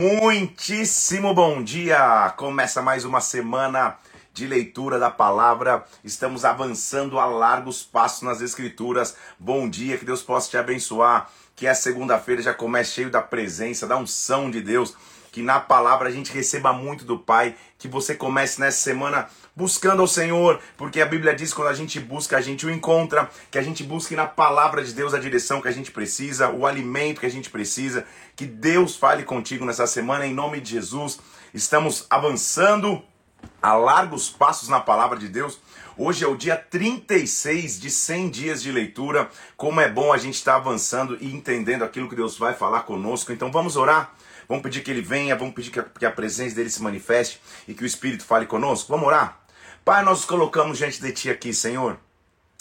[0.00, 2.32] Muitíssimo bom dia!
[2.38, 3.98] Começa mais uma semana
[4.32, 5.84] de leitura da palavra.
[6.02, 9.14] Estamos avançando a largos passos nas escrituras.
[9.38, 11.30] Bom dia, que Deus possa te abençoar.
[11.54, 14.96] Que a segunda-feira já comece cheio da presença, da unção de Deus.
[15.30, 17.54] Que na palavra a gente receba muito do Pai.
[17.76, 21.74] Que você comece nessa semana buscando ao Senhor, porque a Bíblia diz que quando a
[21.74, 25.18] gente busca, a gente o encontra, que a gente busque na palavra de Deus a
[25.18, 28.04] direção que a gente precisa, o alimento que a gente precisa,
[28.36, 31.18] que Deus fale contigo nessa semana em nome de Jesus.
[31.52, 33.02] Estamos avançando
[33.62, 35.58] a largos passos na palavra de Deus.
[35.96, 39.28] Hoje é o dia 36 de 100 dias de leitura.
[39.56, 43.32] Como é bom a gente estar avançando e entendendo aquilo que Deus vai falar conosco.
[43.32, 44.14] Então vamos orar.
[44.48, 47.84] Vamos pedir que ele venha, vamos pedir que a presença dele se manifeste e que
[47.84, 48.90] o Espírito fale conosco.
[48.90, 49.39] Vamos orar?
[49.82, 51.98] Pai, nós colocamos diante de Ti aqui, Senhor.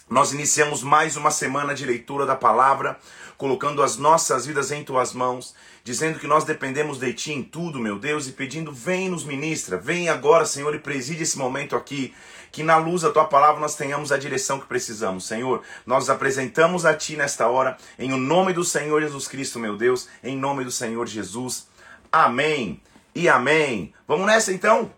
[0.09, 2.97] Nós iniciamos mais uma semana de leitura da palavra,
[3.37, 7.77] colocando as nossas vidas em Tuas mãos, dizendo que nós dependemos de Ti em tudo,
[7.77, 12.15] meu Deus, e pedindo, vem nos ministra, vem agora, Senhor, e preside esse momento aqui,
[12.53, 15.61] que na luz da Tua palavra nós tenhamos a direção que precisamos, Senhor.
[15.85, 20.07] Nós apresentamos a Ti nesta hora, em o nome do Senhor Jesus Cristo, meu Deus,
[20.23, 21.67] em nome do Senhor Jesus.
[22.09, 22.81] Amém
[23.13, 23.93] e amém.
[24.07, 24.91] Vamos nessa então?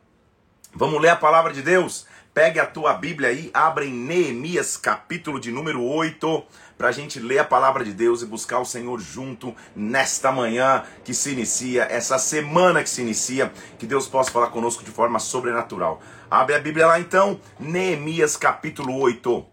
[0.74, 2.10] Vamos ler a palavra de Deus?
[2.34, 6.46] Pegue a tua Bíblia aí, abre em Neemias, capítulo de número 8,
[6.78, 10.86] para a gente ler a palavra de Deus e buscar o Senhor junto nesta manhã
[11.04, 15.20] que se inicia, essa semana que se inicia, que Deus possa falar conosco de forma
[15.20, 16.02] sobrenatural.
[16.30, 19.46] Abre a Bíblia lá então, Neemias, capítulo 8.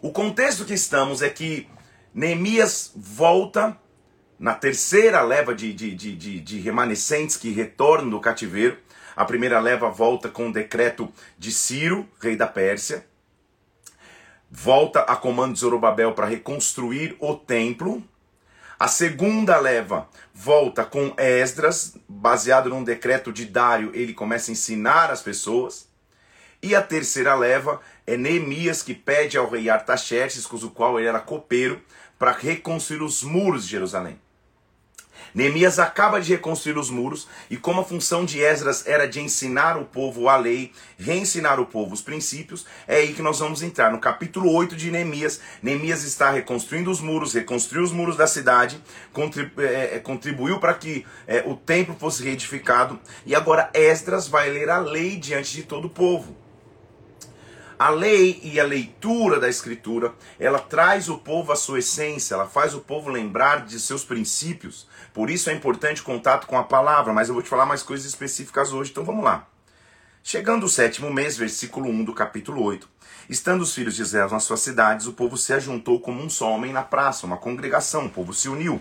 [0.00, 1.68] O contexto que estamos é que
[2.14, 3.78] Neemias volta
[4.38, 8.78] na terceira leva de, de, de, de, de remanescentes que retornam do cativeiro
[9.16, 13.06] a primeira leva volta com o decreto de Ciro, rei da Pérsia.
[14.50, 18.04] Volta a comando de Zorobabel para reconstruir o templo.
[18.78, 25.10] A segunda leva volta com Esdras, baseado num decreto de Dário, ele começa a ensinar
[25.10, 25.88] as pessoas.
[26.62, 31.08] E a terceira leva é Neemias, que pede ao rei Artaxerxes, com o qual ele
[31.08, 31.80] era copeiro,
[32.18, 34.20] para reconstruir os muros de Jerusalém.
[35.36, 39.76] Neemias acaba de reconstruir os muros e como a função de Esdras era de ensinar
[39.76, 43.92] o povo a lei, reensinar o povo os princípios, é aí que nós vamos entrar
[43.92, 45.38] no capítulo 8 de Neemias.
[45.62, 48.82] Neemias está reconstruindo os muros, reconstruiu os muros da cidade,
[49.58, 54.70] é, é, contribuiu para que é, o templo fosse reedificado e agora Esdras vai ler
[54.70, 56.45] a lei diante de todo o povo.
[57.78, 62.46] A lei e a leitura da escritura, ela traz o povo à sua essência, ela
[62.46, 64.88] faz o povo lembrar de seus princípios.
[65.12, 67.82] Por isso é importante o contato com a palavra, mas eu vou te falar mais
[67.82, 69.46] coisas específicas hoje, então vamos lá.
[70.24, 72.88] Chegando o sétimo mês, versículo 1 do capítulo 8.
[73.28, 76.50] Estando os filhos de Israel nas suas cidades, o povo se ajuntou como um só
[76.50, 78.80] homem na praça, uma congregação, o povo se uniu.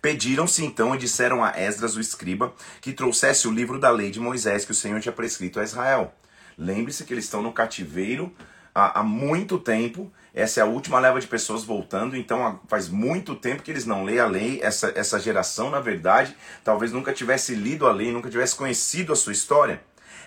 [0.00, 4.20] Pediram-se então e disseram a Esdras, o escriba, que trouxesse o livro da lei de
[4.20, 6.14] Moisés que o Senhor tinha prescrito a Israel.
[6.56, 8.32] Lembre-se que eles estão no cativeiro
[8.74, 10.12] há, há, muito tempo.
[10.32, 14.04] Essa é a última leva de pessoas voltando, então faz muito tempo que eles não
[14.04, 14.60] leem a lei.
[14.62, 19.16] Essa, essa geração, na verdade, talvez nunca tivesse lido a lei, nunca tivesse conhecido a
[19.16, 19.82] sua história.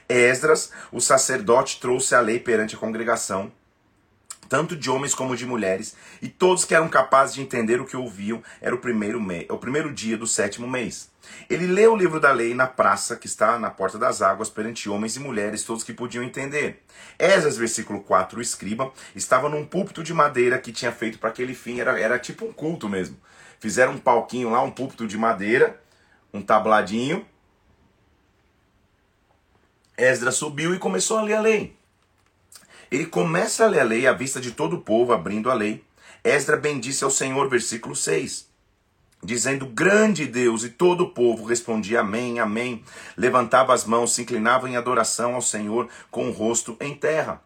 [0.08, 3.52] Esdras, o sacerdote, trouxe a lei perante a congregação
[4.48, 7.98] tanto de homens como de mulheres, e todos que eram capazes de entender o que
[7.98, 9.46] ouviam, era o primeiro, me...
[9.50, 11.10] o primeiro dia do sétimo mês.
[11.50, 14.90] Ele leu o livro da lei na praça, que está na porta das águas, perante
[14.90, 16.84] homens e mulheres, todos que podiam entender.
[17.18, 21.54] Esas, versículo 4, o escriba, estava num púlpito de madeira que tinha feito para aquele
[21.54, 23.18] fim, era, era tipo um culto mesmo.
[23.60, 25.82] Fizeram um palquinho lá, um púlpito de madeira,
[26.34, 27.26] um tabladinho.
[29.98, 31.76] Esdras subiu e começou a ler a lei.
[32.92, 35.84] Ele começa a ler a lei à vista de todo o povo, abrindo a lei.
[36.24, 38.48] Esdra bendisse ao Senhor, versículo 6,
[39.24, 42.84] dizendo: Grande Deus, e todo o povo respondia: Amém, Amém.
[43.16, 47.42] Levantava as mãos, se inclinava em adoração ao Senhor com o rosto em terra.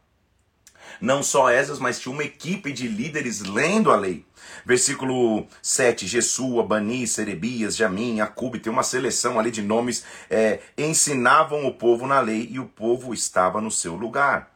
[1.00, 4.26] Não só Esdras, mas tinha uma equipe de líderes lendo a lei.
[4.66, 11.66] Versículo 7, Jesua, Bani, Serebias, Jamim, Acube, tem uma seleção ali de nomes, é, ensinavam
[11.66, 14.51] o povo na lei e o povo estava no seu lugar.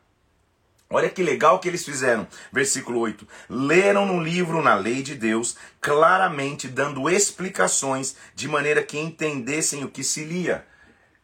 [0.89, 2.27] Olha que legal que eles fizeram.
[2.51, 3.27] Versículo 8.
[3.49, 9.89] Leram no livro, na lei de Deus, claramente dando explicações de maneira que entendessem o
[9.89, 10.65] que se lia.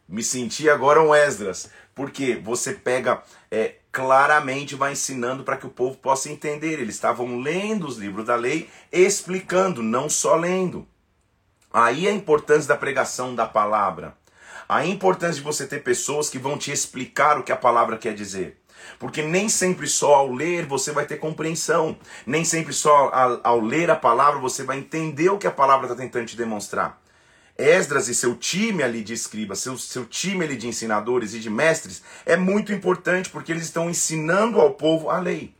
[0.08, 5.70] Me senti agora um Esdras, porque você pega é, claramente, vai ensinando para que o
[5.70, 6.80] povo possa entender.
[6.80, 10.86] Eles estavam lendo os livros da lei, explicando, não só lendo.
[11.72, 14.16] Aí a importância da pregação da palavra.
[14.68, 18.14] A importância de você ter pessoas que vão te explicar o que a palavra quer
[18.14, 18.61] dizer.
[18.98, 21.96] Porque nem sempre só ao ler você vai ter compreensão.
[22.26, 25.86] Nem sempre só ao, ao ler a palavra você vai entender o que a palavra
[25.86, 27.00] está tentando te demonstrar.
[27.56, 31.50] Esdras e seu time ali de escribas, seu, seu time ali de ensinadores e de
[31.50, 35.54] mestres, é muito importante porque eles estão ensinando ao povo a lei.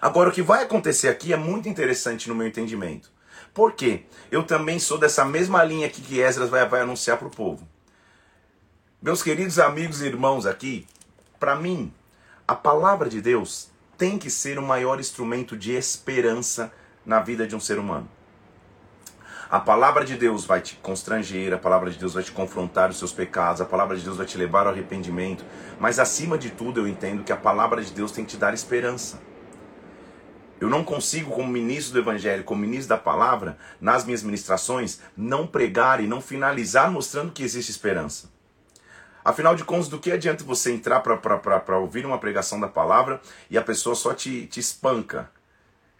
[0.00, 3.10] Agora, o que vai acontecer aqui é muito interessante no meu entendimento.
[3.54, 4.04] Por quê?
[4.30, 7.68] Eu também sou dessa mesma linha aqui que Esdras vai, vai anunciar para o povo.
[9.00, 10.86] Meus queridos amigos e irmãos aqui,
[11.42, 11.92] para mim,
[12.46, 13.68] a palavra de Deus
[13.98, 16.72] tem que ser o maior instrumento de esperança
[17.04, 18.08] na vida de um ser humano.
[19.50, 22.96] A palavra de Deus vai te constranger, a palavra de Deus vai te confrontar os
[22.96, 25.44] seus pecados, a palavra de Deus vai te levar ao arrependimento,
[25.80, 28.54] mas acima de tudo eu entendo que a palavra de Deus tem que te dar
[28.54, 29.20] esperança.
[30.60, 35.44] Eu não consigo, como ministro do Evangelho, como ministro da palavra, nas minhas ministrações, não
[35.44, 38.31] pregar e não finalizar mostrando que existe esperança.
[39.24, 43.20] Afinal de contas, do que adianta você entrar para ouvir uma pregação da palavra
[43.50, 45.30] e a pessoa só te, te espanca?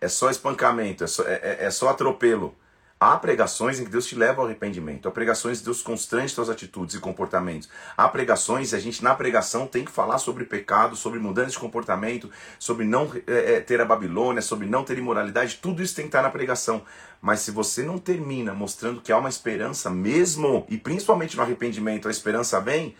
[0.00, 2.56] É só espancamento, é só, é, é, é só atropelo.
[3.04, 5.08] Há pregações em que Deus te leva ao arrependimento.
[5.08, 7.68] Há pregações em que Deus constrange suas atitudes e comportamentos.
[7.96, 12.30] Há pregações, a gente na pregação tem que falar sobre pecado, sobre mudança de comportamento,
[12.60, 15.58] sobre não é, é, ter a Babilônia, sobre não ter imoralidade.
[15.60, 16.82] Tudo isso tem que estar na pregação.
[17.20, 22.06] Mas se você não termina mostrando que há uma esperança mesmo, e principalmente no arrependimento,
[22.06, 22.94] a esperança vem,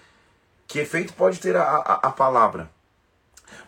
[0.72, 2.70] que efeito pode ter a, a, a palavra?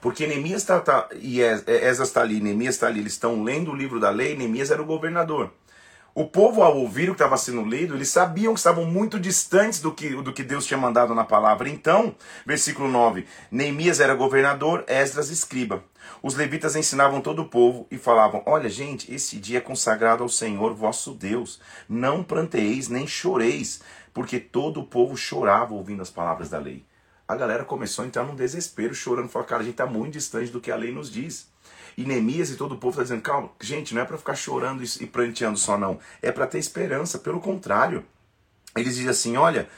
[0.01, 3.77] Porque Neemias está tá, e Esas está ali, Neemias está ali, eles estão lendo o
[3.77, 5.53] livro da lei, Neemias era o governador.
[6.15, 9.81] O povo, ao ouvir o que estava sendo lido, eles sabiam que estavam muito distantes
[9.81, 11.69] do que, do que Deus tinha mandado na palavra.
[11.69, 12.15] Então,
[12.47, 15.85] versículo 9: Neemias era governador, Esdras escriba.
[16.23, 20.29] Os levitas ensinavam todo o povo e falavam: Olha, gente, esse dia é consagrado ao
[20.31, 21.61] Senhor vosso Deus.
[21.87, 23.83] Não planteeis nem choreis,
[24.15, 26.87] porque todo o povo chorava ouvindo as palavras da lei.
[27.26, 30.50] A galera começou a entrar num desespero, chorando, falando: Cara, a gente está muito distante
[30.50, 31.49] do que a lei nos diz.
[31.97, 34.82] E Neemias e todo o povo está dizendo: calma, gente, não é para ficar chorando
[34.82, 35.99] e pranteando só, não.
[36.21, 37.19] É para ter esperança.
[37.19, 38.05] Pelo contrário,
[38.76, 39.69] eles dizem assim: olha,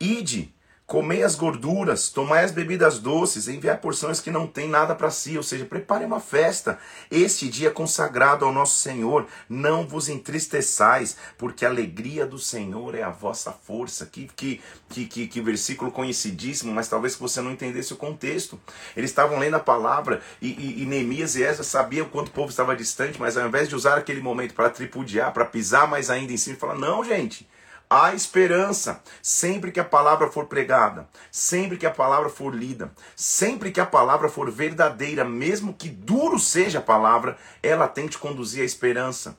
[0.00, 0.52] ide
[0.86, 5.36] Comei as gorduras, tomai as bebidas doces, enviai porções que não têm nada para si,
[5.36, 6.78] ou seja, prepare uma festa.
[7.10, 13.02] Este dia consagrado ao nosso Senhor, não vos entristeçais, porque a alegria do Senhor é
[13.02, 14.06] a vossa força.
[14.06, 18.56] Que, que, que, que, que versículo conhecidíssimo, mas talvez você não entendesse o contexto.
[18.96, 22.50] Eles estavam lendo a palavra e, e, e Neemias e Esdras sabiam quanto o povo
[22.50, 26.32] estava distante, mas ao invés de usar aquele momento para tripudiar, para pisar mais ainda
[26.32, 27.44] em cima, falar: não, gente.
[27.88, 33.70] Há esperança sempre que a palavra for pregada, sempre que a palavra for lida, sempre
[33.70, 38.62] que a palavra for verdadeira, mesmo que duro seja a palavra, ela tem que conduzir
[38.62, 39.38] à esperança.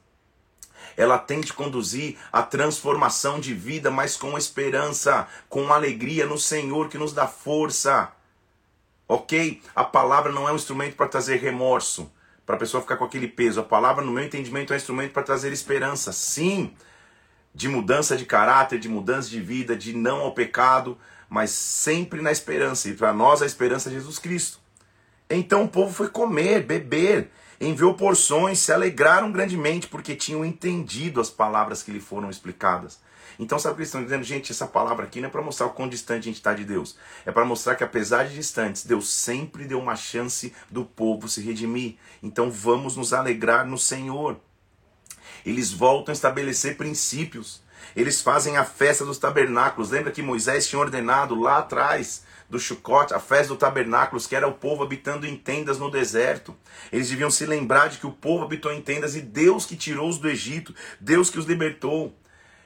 [0.96, 6.88] Ela tem que conduzir à transformação de vida, mas com esperança, com alegria no Senhor
[6.88, 8.12] que nos dá força.
[9.08, 9.62] Ok?
[9.76, 12.12] A palavra não é um instrumento para trazer remorso,
[12.46, 13.60] para a pessoa ficar com aquele peso.
[13.60, 16.12] A palavra, no meu entendimento, é um instrumento para trazer esperança.
[16.12, 16.74] Sim,
[17.58, 20.96] de mudança de caráter, de mudança de vida, de não ao pecado,
[21.28, 22.88] mas sempre na esperança.
[22.88, 24.60] E para nós a esperança é Jesus Cristo.
[25.28, 31.32] Então o povo foi comer, beber, enviou porções, se alegraram grandemente porque tinham entendido as
[31.32, 33.00] palavras que lhe foram explicadas.
[33.40, 34.24] Então, sabe o que eles estão dizendo?
[34.24, 36.64] Gente, essa palavra aqui não é para mostrar o quão distante a gente está de
[36.64, 36.96] Deus.
[37.26, 41.42] É para mostrar que, apesar de distantes, Deus sempre deu uma chance do povo se
[41.42, 41.98] redimir.
[42.22, 44.40] Então, vamos nos alegrar no Senhor.
[45.48, 47.62] Eles voltam a estabelecer princípios.
[47.96, 49.92] Eles fazem a festa dos tabernáculos.
[49.92, 54.46] Lembra que Moisés tinha ordenado lá atrás do Chucote, a festa dos tabernáculos, que era
[54.46, 56.54] o povo habitando em tendas no deserto.
[56.92, 60.18] Eles deviam se lembrar de que o povo habitou em tendas e Deus que tirou-os
[60.18, 62.14] do Egito, Deus que os libertou.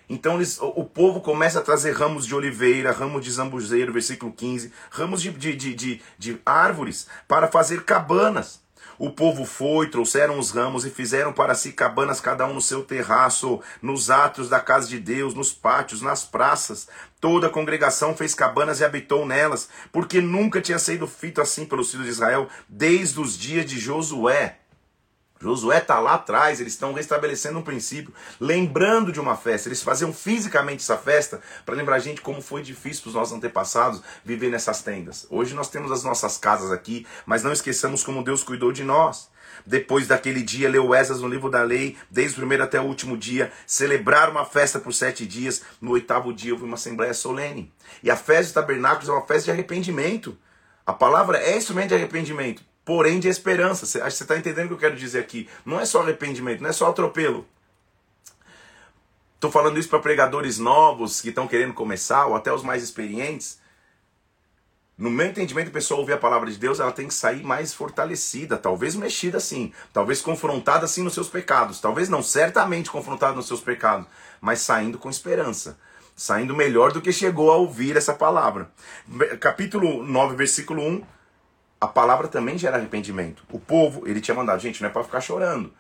[0.10, 4.74] Então eles, o, povo começa a trazer ramos de oliveira, ramos de zambuzeiro, versículo 15,
[4.90, 8.60] ramos de, de, de, de, de árvores para fazer cabanas.
[9.04, 12.84] O povo foi, trouxeram os ramos e fizeram para si cabanas, cada um no seu
[12.84, 16.88] terraço, nos átrios da casa de Deus, nos pátios, nas praças.
[17.20, 21.90] Toda a congregação fez cabanas e habitou nelas, porque nunca tinha sido feito assim pelos
[21.90, 24.61] filhos de Israel desde os dias de Josué.
[25.42, 29.68] Josué está lá atrás, eles estão restabelecendo um princípio, lembrando de uma festa.
[29.68, 33.34] Eles faziam fisicamente essa festa para lembrar a gente como foi difícil para os nossos
[33.34, 35.26] antepassados viver nessas tendas.
[35.30, 39.30] Hoje nós temos as nossas casas aqui, mas não esqueçamos como Deus cuidou de nós.
[39.66, 43.18] Depois daquele dia, leu Esas no livro da lei, desde o primeiro até o último
[43.18, 45.62] dia, celebraram uma festa por sete dias.
[45.80, 47.72] No oitavo dia houve uma assembleia solene.
[48.02, 50.38] E a festa dos tabernáculos é uma festa de arrependimento.
[50.86, 53.86] A palavra é instrumento de arrependimento porém de esperança.
[53.86, 55.50] Você está entendendo o que eu quero dizer aqui?
[55.66, 57.46] Não é só arrependimento, não é só atropelo.
[59.36, 63.60] Estou falando isso para pregadores novos que estão querendo começar, ou até os mais experientes.
[64.96, 67.74] No meu entendimento, a pessoa ouvir a palavra de Deus, ela tem que sair mais
[67.74, 73.48] fortalecida, talvez mexida assim, talvez confrontada assim nos seus pecados, talvez não, certamente confrontada nos
[73.48, 74.06] seus pecados,
[74.40, 75.80] mas saindo com esperança,
[76.16, 78.70] saindo melhor do que chegou a ouvir essa palavra.
[79.40, 81.04] Capítulo 9, versículo 1,
[81.82, 83.44] a palavra também gera arrependimento.
[83.52, 85.74] O povo, ele tinha mandado, gente, não é para ficar chorando.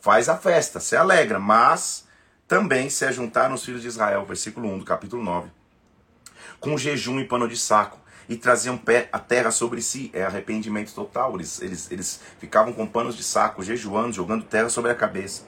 [0.00, 2.06] Faz a festa, se alegra, mas
[2.46, 5.50] também se ajuntaram os filhos de Israel, versículo 1 do capítulo 9,
[6.60, 8.80] com jejum e pano de saco e traziam
[9.12, 10.08] a terra sobre si.
[10.14, 11.34] É arrependimento total.
[11.34, 15.42] Eles, eles, eles ficavam com panos de saco, jejuando, jogando terra sobre a cabeça.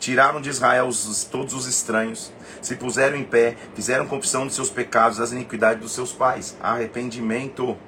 [0.00, 4.68] Tiraram de Israel os, todos os estranhos, se puseram em pé, fizeram confissão de seus
[4.68, 6.56] pecados, das iniquidades dos seus pais.
[6.60, 7.78] Arrependimento.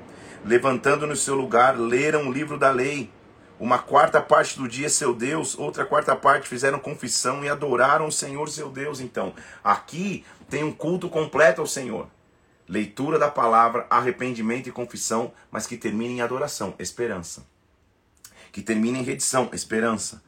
[0.47, 3.11] Levantando no seu lugar, leram o livro da lei.
[3.59, 8.13] Uma quarta parte do dia seu Deus, outra quarta parte fizeram confissão e adoraram o
[8.13, 9.01] Senhor seu Deus.
[9.01, 9.35] Então,
[9.65, 12.09] aqui tem um culto completo ao Senhor
[12.69, 17.47] leitura da palavra, arrependimento e confissão, mas que termine em adoração, esperança.
[18.51, 20.23] Que termine em redição, esperança.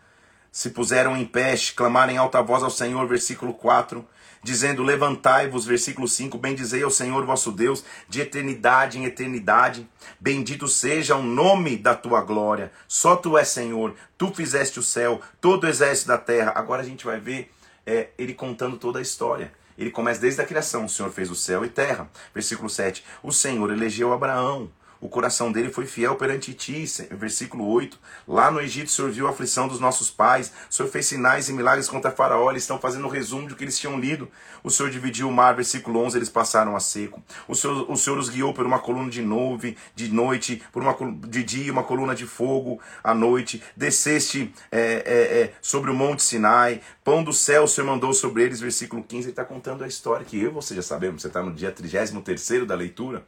[0.50, 4.06] Se puseram em pé, clamaram em alta voz ao Senhor, versículo 4,
[4.42, 9.88] dizendo: Levantai-vos, versículo 5, bendizei ao Senhor vosso Deus, de eternidade em eternidade.
[10.20, 12.72] Bendito seja o nome da tua glória.
[12.86, 16.52] Só tu és Senhor, tu fizeste o céu, todo o exército da terra.
[16.54, 17.50] Agora a gente vai ver
[17.86, 19.52] é, ele contando toda a história.
[19.78, 20.84] Ele começa desde a criação.
[20.84, 22.10] O Senhor fez o céu e terra.
[22.34, 23.04] Versículo 7.
[23.22, 24.70] O Senhor elegeu Abraão.
[25.00, 26.84] O coração dele foi fiel perante ti.
[27.10, 27.98] Versículo 8.
[28.26, 30.52] Lá no Egito, o Senhor viu a aflição dos nossos pais.
[30.68, 32.50] O Senhor fez sinais e milagres contra Faraó.
[32.50, 34.28] Eles estão fazendo o resumo do que eles tinham lido.
[34.62, 35.54] O Senhor dividiu o mar.
[35.54, 36.18] Versículo 11.
[36.18, 37.22] Eles passaram a seco.
[37.46, 40.96] O Senhor, o Senhor os guiou por uma coluna de nuvem de noite, por uma
[41.28, 43.62] de dia, uma coluna de fogo à noite.
[43.76, 46.80] Desceste é, é, é, sobre o monte Sinai.
[47.04, 48.60] Pão do céu o Senhor mandou sobre eles.
[48.60, 49.24] Versículo 15.
[49.24, 51.22] Ele está contando a história que eu e você já sabemos.
[51.22, 53.24] Você está no dia 33 da leitura.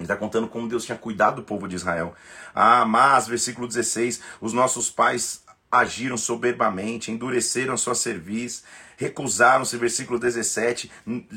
[0.00, 2.14] Ele está contando como Deus tinha cuidado do povo de Israel.
[2.54, 8.64] Ah, mas, versículo 16: os nossos pais agiram soberbamente, endureceram sua cerviz,
[8.96, 10.90] recusaram-se, versículo 17,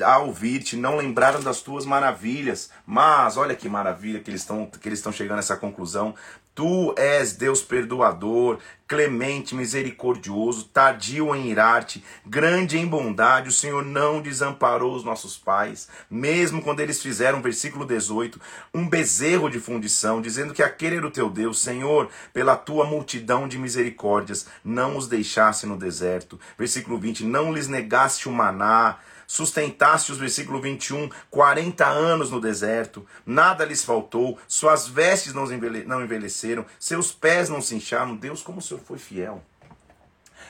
[0.03, 2.71] a ouvir-te, não lembraram das tuas maravilhas.
[2.85, 6.15] Mas, olha que maravilha que eles estão que eles estão chegando a essa conclusão.
[6.55, 13.49] Tu és Deus perdoador, clemente, misericordioso, tardio em irar-te, grande em bondade.
[13.49, 18.39] O Senhor não desamparou os nossos pais, mesmo quando eles fizeram, versículo 18,
[18.71, 21.59] um bezerro de fundição, dizendo que aquele era o teu Deus.
[21.59, 26.39] Senhor, pela tua multidão de misericórdias, não os deixasse no deserto.
[26.55, 33.05] Versículo 20, não lhes negaste o maná Sustentaste os versículo 21, 40 anos no deserto,
[33.25, 38.15] nada lhes faltou, suas vestes não envelheceram, seus pés não se incharam.
[38.15, 39.43] Deus, como o Senhor foi fiel.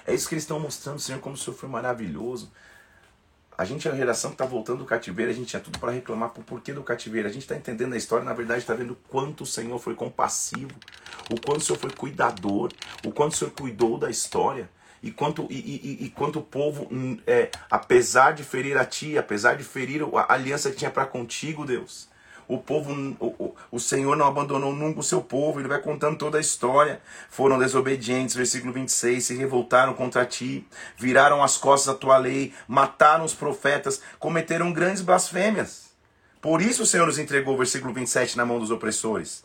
[0.06, 2.52] É isso que eles estão mostrando, Senhor, como o Senhor foi maravilhoso.
[3.56, 5.92] A gente é a geração que está voltando do cativeiro, a gente tinha tudo para
[5.92, 7.28] reclamar por porquê do cativeiro.
[7.28, 9.94] A gente está entendendo a história, na verdade está vendo o quanto o Senhor foi
[9.94, 10.72] compassivo,
[11.30, 12.72] o quanto o Senhor foi cuidador,
[13.06, 14.70] o quanto o Senhor cuidou da história
[15.04, 19.18] e quanto, e, e, e quanto o povo, hum, é, apesar de ferir a ti,
[19.18, 22.08] apesar de ferir a aliança que tinha para contigo, Deus,
[22.48, 26.38] o povo, o, o Senhor não abandonou nunca o seu povo, ele vai contando toda
[26.38, 27.02] a história.
[27.30, 30.66] Foram desobedientes, versículo 26, se revoltaram contra ti,
[30.98, 35.92] viraram as costas à tua lei, mataram os profetas, cometeram grandes blasfêmias.
[36.42, 39.44] Por isso o Senhor os entregou, versículo 27, na mão dos opressores.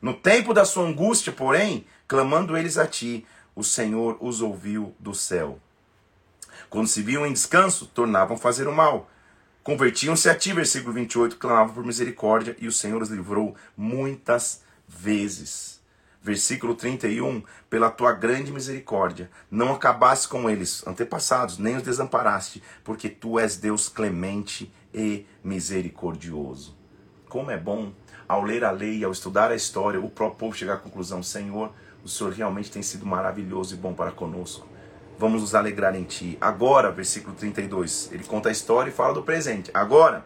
[0.00, 3.26] No tempo da sua angústia, porém, clamando eles a ti,
[3.58, 5.58] o Senhor os ouviu do céu.
[6.70, 9.10] Quando se viam em descanso, tornavam a fazer o mal.
[9.64, 15.80] Convertiam-se a ti, versículo 28, clamavam por misericórdia, e o Senhor os livrou muitas vezes.
[16.22, 23.08] Versículo 31, pela tua grande misericórdia, não acabaste com eles, antepassados, nem os desamparaste, porque
[23.08, 26.76] tu és Deus clemente e misericordioso.
[27.28, 27.92] Como é bom,
[28.28, 31.72] ao ler a lei, ao estudar a história, o próprio povo chegar à conclusão, Senhor,
[32.04, 34.66] o Senhor realmente tem sido maravilhoso e bom para conosco.
[35.18, 36.38] Vamos nos alegrar em Ti.
[36.40, 39.70] Agora, versículo 32, ele conta a história e fala do presente.
[39.74, 40.24] Agora,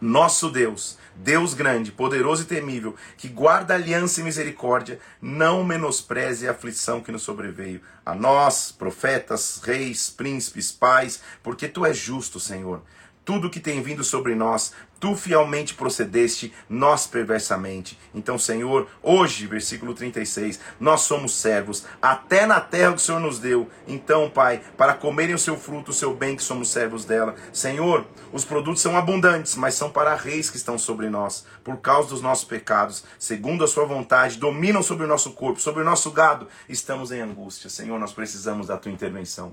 [0.00, 6.52] nosso Deus, Deus grande, poderoso e temível, que guarda aliança e misericórdia, não menospreze a
[6.52, 7.80] aflição que nos sobreveio.
[8.04, 12.82] A nós, profetas, reis, príncipes, pais, porque Tu és justo, Senhor
[13.26, 17.98] tudo que tem vindo sobre nós, tu fielmente procedeste, nós perversamente.
[18.14, 23.40] Então, Senhor, hoje, versículo 36, nós somos servos, até na terra que o Senhor nos
[23.40, 23.68] deu.
[23.88, 27.34] Então, Pai, para comerem o seu fruto, o seu bem, que somos servos dela.
[27.52, 32.10] Senhor, os produtos são abundantes, mas são para reis que estão sobre nós, por causa
[32.10, 36.12] dos nossos pecados, segundo a sua vontade, dominam sobre o nosso corpo, sobre o nosso
[36.12, 36.46] gado.
[36.68, 37.68] Estamos em angústia.
[37.68, 39.52] Senhor, nós precisamos da tua intervenção.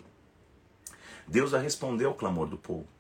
[1.27, 2.92] Deus respondeu ao clamor do povo.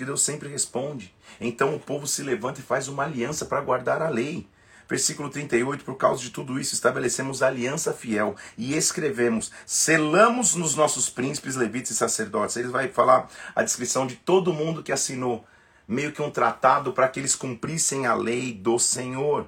[0.00, 1.14] Porque Deus sempre responde.
[1.38, 4.48] Então o povo se levanta e faz uma aliança para guardar a lei.
[4.88, 11.10] Versículo 38, por causa de tudo isso, estabelecemos aliança fiel e escrevemos, selamos nos nossos
[11.10, 12.56] príncipes, levitas e sacerdotes.
[12.56, 15.44] Ele vai falar a descrição de todo mundo que assinou,
[15.86, 19.46] meio que um tratado para que eles cumprissem a lei do Senhor.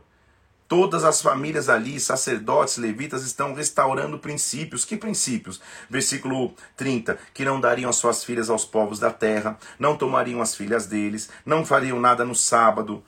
[0.72, 4.86] Todas as famílias ali, sacerdotes, levitas, estão restaurando princípios.
[4.86, 5.60] Que princípios?
[5.90, 10.54] Versículo 30: Que não dariam as suas filhas aos povos da terra, não tomariam as
[10.54, 13.04] filhas deles, não fariam nada no sábado,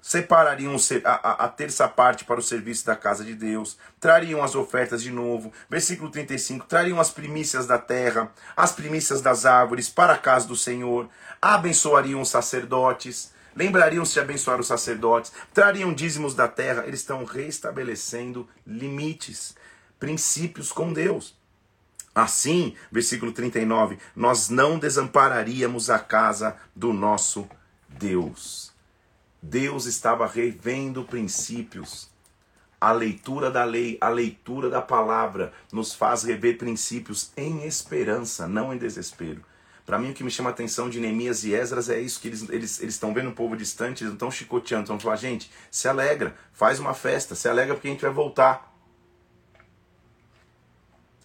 [0.00, 5.10] separariam a, terça parte para o serviço da casa de Deus, trariam as ofertas de
[5.10, 5.52] novo.
[5.68, 10.54] Versículo 35: trariam as primícias da terra, as primícias das árvores para a casa do
[10.54, 11.08] Senhor,
[11.42, 16.84] abençoariam os sacerdotes, lembrariam-se de abençoar os sacerdotes, trariam dízimos da terra.
[16.86, 19.56] Eles estão restabelecendo limites,
[19.98, 21.34] princípios com Deus.
[22.14, 27.48] Assim, versículo 39, nós não desampararíamos a casa do nosso
[27.88, 28.72] Deus.
[29.42, 32.08] Deus estava revendo princípios.
[32.80, 38.72] A leitura da lei, a leitura da palavra, nos faz rever princípios em esperança, não
[38.72, 39.42] em desespero.
[39.86, 42.26] Para mim, o que me chama a atenção de Neemias e Esdras é isso: que
[42.26, 45.50] eles estão eles, eles vendo um povo distante, eles não estão chicoteando, estão falando, gente,
[45.70, 48.74] se alegra, faz uma festa, se alegra porque a gente vai voltar.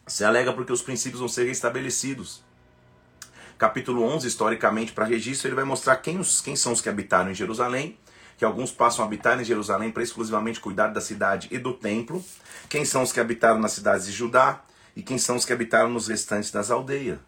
[0.06, 2.44] Se alegra porque os princípios vão ser restabelecidos.
[3.58, 7.32] Capítulo 11, historicamente, para registro, ele vai mostrar quem, os, quem são os que habitaram
[7.32, 7.98] em Jerusalém
[8.41, 12.25] que alguns passam a habitar em Jerusalém para exclusivamente cuidar da cidade e do templo,
[12.68, 14.63] quem são os que habitaram nas cidades de Judá
[14.96, 17.20] e quem são os que habitaram nos restantes das aldeias.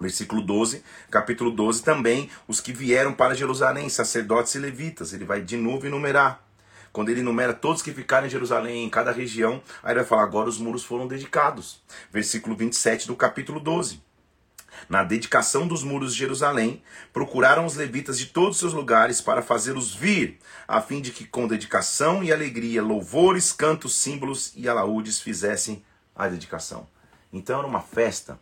[0.00, 5.40] Versículo 12, capítulo 12 também, os que vieram para Jerusalém, sacerdotes e levitas, ele vai
[5.40, 6.44] de novo enumerar.
[6.92, 10.22] Quando ele enumera todos que ficaram em Jerusalém, em cada região, aí ele vai falar:
[10.22, 11.82] agora os muros foram dedicados.
[12.12, 14.08] Versículo 27 do capítulo 12
[14.88, 19.42] na dedicação dos muros de Jerusalém, procuraram os levitas de todos os seus lugares para
[19.42, 25.20] fazê-los vir, a fim de que com dedicação e alegria, louvores, cantos, símbolos e alaúdes
[25.20, 25.82] fizessem
[26.14, 26.86] a dedicação.
[27.32, 28.38] Então era uma festa,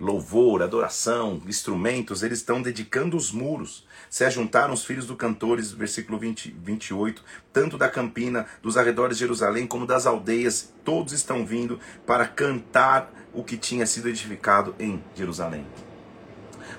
[0.00, 3.86] louvor, adoração, instrumentos, eles estão dedicando os muros.
[4.08, 9.24] Se ajuntaram os filhos dos cantores, versículo 20, 28, tanto da campina, dos arredores de
[9.24, 15.02] Jerusalém, como das aldeias, todos estão vindo para cantar o que tinha sido edificado em
[15.14, 15.66] Jerusalém.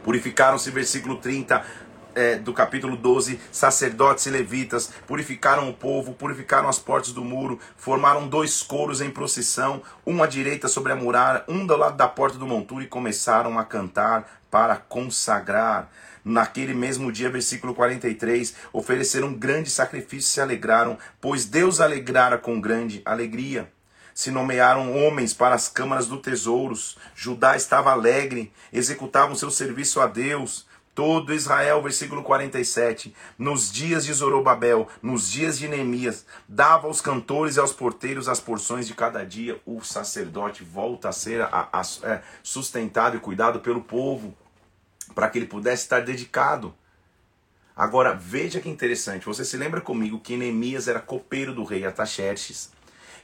[0.03, 1.63] Purificaram-se, versículo 30
[2.15, 7.59] é, do capítulo 12, sacerdotes e levitas, purificaram o povo, purificaram as portas do muro,
[7.77, 12.07] formaram dois coros em procissão, um à direita sobre a muralha, um do lado da
[12.07, 15.89] porta do monturo, e começaram a cantar para consagrar.
[16.23, 22.37] Naquele mesmo dia, versículo 43, ofereceram um grande sacrifício e se alegraram, pois Deus alegrara
[22.37, 23.69] com grande alegria
[24.13, 26.97] se nomearam homens para as câmaras do tesouros.
[27.15, 30.67] Judá estava alegre, executavam seu serviço a Deus.
[30.93, 37.55] Todo Israel, versículo 47, nos dias de Zorobabel, nos dias de Neemias, dava aos cantores
[37.55, 39.57] e aos porteiros as porções de cada dia.
[39.65, 44.35] O sacerdote volta a ser a, a, é, sustentado e cuidado pelo povo,
[45.15, 46.75] para que ele pudesse estar dedicado.
[47.73, 52.69] Agora, veja que interessante, você se lembra comigo que Neemias era copeiro do rei Ataxerxes.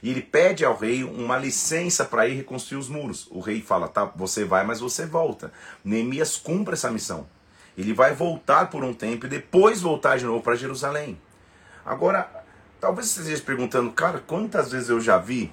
[0.02, 3.26] E ele pede ao rei uma licença para ir reconstruir os muros.
[3.30, 5.52] O rei fala: tá, você vai, mas você volta.
[5.84, 7.26] Neemias cumpre essa missão.
[7.78, 11.18] Ele vai voltar por um tempo e depois voltar de novo para Jerusalém.
[11.86, 12.28] Agora,
[12.80, 15.52] talvez você esteja perguntando, cara, quantas vezes eu já vi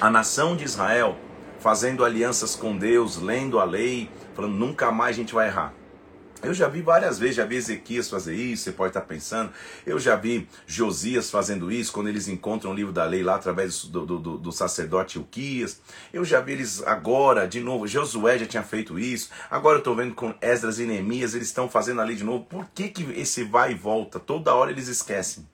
[0.00, 1.14] a nação de Israel
[1.58, 5.74] fazendo alianças com Deus, lendo a lei, falando nunca mais a gente vai errar.
[6.42, 9.52] Eu já vi várias vezes, já vi Ezequias fazer isso, você pode estar pensando.
[9.84, 13.84] Eu já vi Josias fazendo isso, quando eles encontram o livro da lei lá através
[13.84, 15.82] do, do, do, do sacerdote Ilquias.
[16.12, 19.30] Eu já vi eles agora, de novo, Josué já tinha feito isso.
[19.50, 22.44] Agora eu estou vendo com Esdras e Neemias, eles estão fazendo ali de novo.
[22.46, 24.18] Por que, que esse vai e volta?
[24.18, 25.46] Toda hora eles esquecem.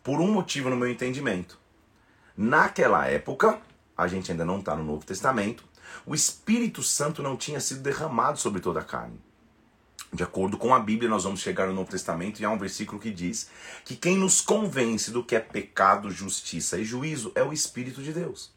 [0.00, 1.58] Por um motivo no meu entendimento.
[2.36, 3.58] Naquela época,
[3.96, 5.64] a gente ainda não está no Novo Testamento,
[6.06, 9.25] o Espírito Santo não tinha sido derramado sobre toda a carne.
[10.16, 12.98] De acordo com a Bíblia, nós vamos chegar no Novo Testamento e há um versículo
[12.98, 13.50] que diz
[13.84, 18.14] que quem nos convence do que é pecado, justiça e juízo é o Espírito de
[18.14, 18.50] Deus.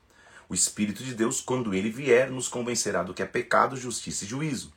[0.47, 4.27] O Espírito de Deus, quando ele vier, nos convencerá do que é pecado, justiça e
[4.29, 4.71] juízo.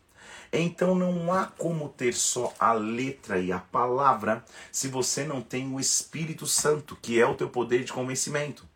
[0.52, 5.72] Então não há como ter só a letra e a palavra se você não tem
[5.72, 8.66] o Espírito Santo, que é o teu poder de convencimento.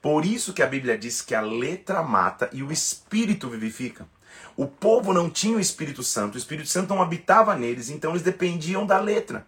[0.00, 4.06] Por isso que a Bíblia diz que a letra mata e o Espírito vivifica.
[4.56, 8.22] O povo não tinha o Espírito Santo, o Espírito Santo não habitava neles, então eles
[8.22, 9.46] dependiam da letra.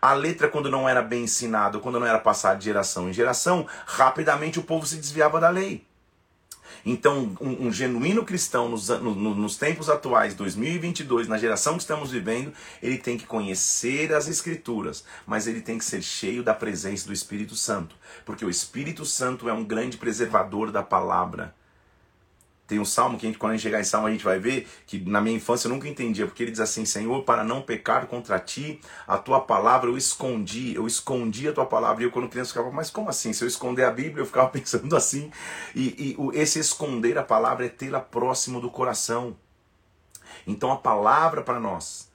[0.00, 3.66] A letra, quando não era bem ensinada, quando não era passada de geração em geração,
[3.84, 5.86] rapidamente o povo se desviava da lei.
[6.86, 12.10] Então, um, um genuíno cristão nos, no, nos tempos atuais, 2022, na geração que estamos
[12.10, 17.06] vivendo, ele tem que conhecer as Escrituras, mas ele tem que ser cheio da presença
[17.06, 21.54] do Espírito Santo, porque o Espírito Santo é um grande preservador da palavra.
[22.68, 24.38] Tem um salmo que a gente, quando a gente chegar em salmo, a gente vai
[24.38, 27.62] ver que na minha infância eu nunca entendia, porque ele diz assim: Senhor, para não
[27.62, 32.02] pecar contra ti, a tua palavra eu escondi, eu escondi a tua palavra.
[32.02, 33.32] E eu, quando criança, ficava, mas como assim?
[33.32, 35.32] Se eu esconder a Bíblia, eu ficava pensando assim.
[35.74, 39.34] E, e esse esconder a palavra é tê-la próximo do coração.
[40.46, 42.10] Então a palavra para nós,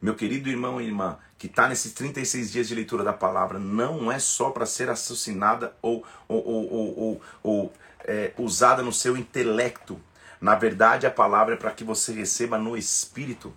[0.00, 4.12] meu querido irmão e irmã, que está nesses 36 dias de leitura da palavra, não
[4.12, 7.72] é só para ser assassinada ou, ou, ou, ou, ou
[8.08, 10.00] é, usada no seu intelecto.
[10.40, 13.54] Na verdade, a palavra é para que você receba no espírito.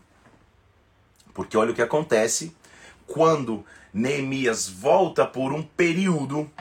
[1.33, 2.55] Porque olha o que acontece
[3.07, 6.51] quando Neemias volta por um período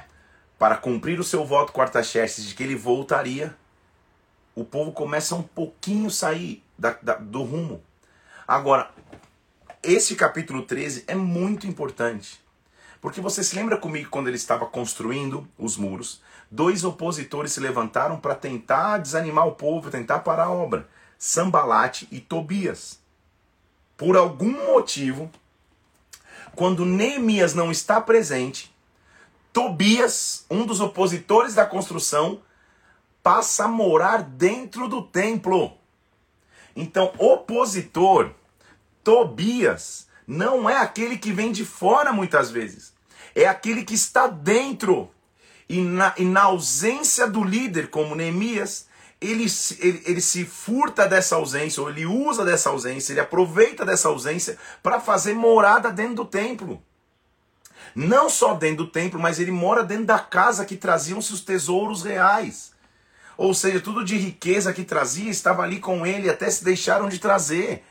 [0.58, 3.56] para cumprir o seu voto com Artaxerxes de que ele voltaria,
[4.54, 7.82] o povo começa um pouquinho sair da, da, do rumo.
[8.46, 8.90] Agora,
[9.82, 12.40] esse capítulo 13 é muito importante.
[13.00, 16.20] Porque você se lembra comigo quando ele estava construindo os muros?
[16.50, 22.20] Dois opositores se levantaram para tentar desanimar o povo, tentar parar a obra: Sambalate e
[22.20, 22.98] Tobias.
[23.96, 25.30] Por algum motivo,
[26.56, 28.74] quando Neemias não está presente,
[29.52, 32.40] Tobias, um dos opositores da construção,
[33.22, 35.72] passa a morar dentro do templo.
[36.74, 38.30] Então, opositor,
[39.02, 42.94] Tobias, não é aquele que vem de fora muitas vezes,
[43.34, 45.10] é aquele que está dentro.
[45.70, 48.88] E na, e na ausência do líder, como Neemias,
[49.20, 49.46] ele,
[49.78, 54.58] ele, ele se furta dessa ausência, ou ele usa dessa ausência, ele aproveita dessa ausência
[54.82, 56.82] para fazer morada dentro do templo.
[57.94, 62.02] Não só dentro do templo, mas ele mora dentro da casa que traziam seus tesouros
[62.02, 62.72] reais.
[63.36, 67.20] Ou seja, tudo de riqueza que trazia estava ali com ele, até se deixaram de
[67.20, 67.84] trazer.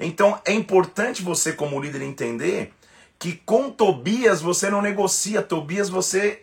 [0.00, 2.72] Então é importante você, como líder, entender
[3.18, 6.42] que com Tobias você não negocia, Tobias você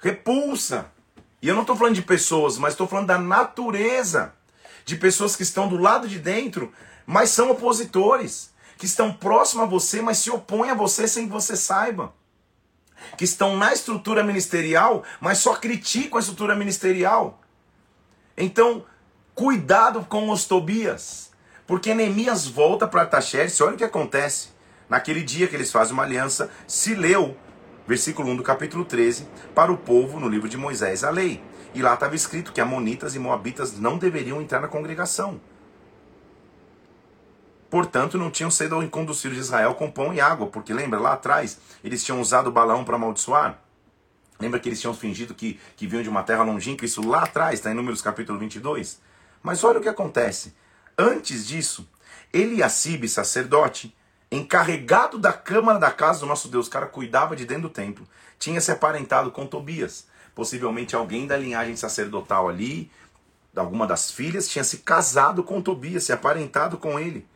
[0.00, 0.90] repulsa.
[1.40, 4.34] E eu não estou falando de pessoas, mas estou falando da natureza.
[4.84, 6.72] De pessoas que estão do lado de dentro,
[7.06, 8.52] mas são opositores.
[8.76, 12.12] Que estão próximos a você, mas se opõem a você sem que você saiba.
[13.16, 17.40] Que estão na estrutura ministerial, mas só criticam a estrutura ministerial.
[18.36, 18.84] Então,
[19.34, 21.30] cuidado com os Tobias.
[21.66, 24.48] Porque Neemias volta para Artaxerxes, olha o que acontece.
[24.88, 27.36] Naquele dia que eles fazem uma aliança, se leu
[27.90, 31.42] versículo 1 do capítulo 13, para o povo no livro de Moisés a lei.
[31.74, 35.40] E lá estava escrito que amonitas e moabitas não deveriam entrar na congregação.
[37.68, 41.58] Portanto, não tinham sido conduzidos de Israel com pão e água, porque lembra lá atrás,
[41.82, 43.58] eles tinham usado Balaão para amaldiçoar?
[44.38, 46.86] Lembra que eles tinham fingido que, que vinham de uma terra longínqua?
[46.86, 49.00] Isso lá atrás, está em Números capítulo 22.
[49.42, 50.54] Mas olha o que acontece.
[50.96, 51.88] Antes disso,
[52.32, 53.92] Eliacibe, sacerdote,
[54.30, 58.06] encarregado da câmara da casa do nosso Deus, o cara cuidava de dentro do templo,
[58.38, 60.06] tinha se aparentado com Tobias.
[60.34, 62.90] Possivelmente alguém da linhagem sacerdotal ali,
[63.54, 67.26] alguma das filhas, tinha se casado com Tobias, se aparentado com ele.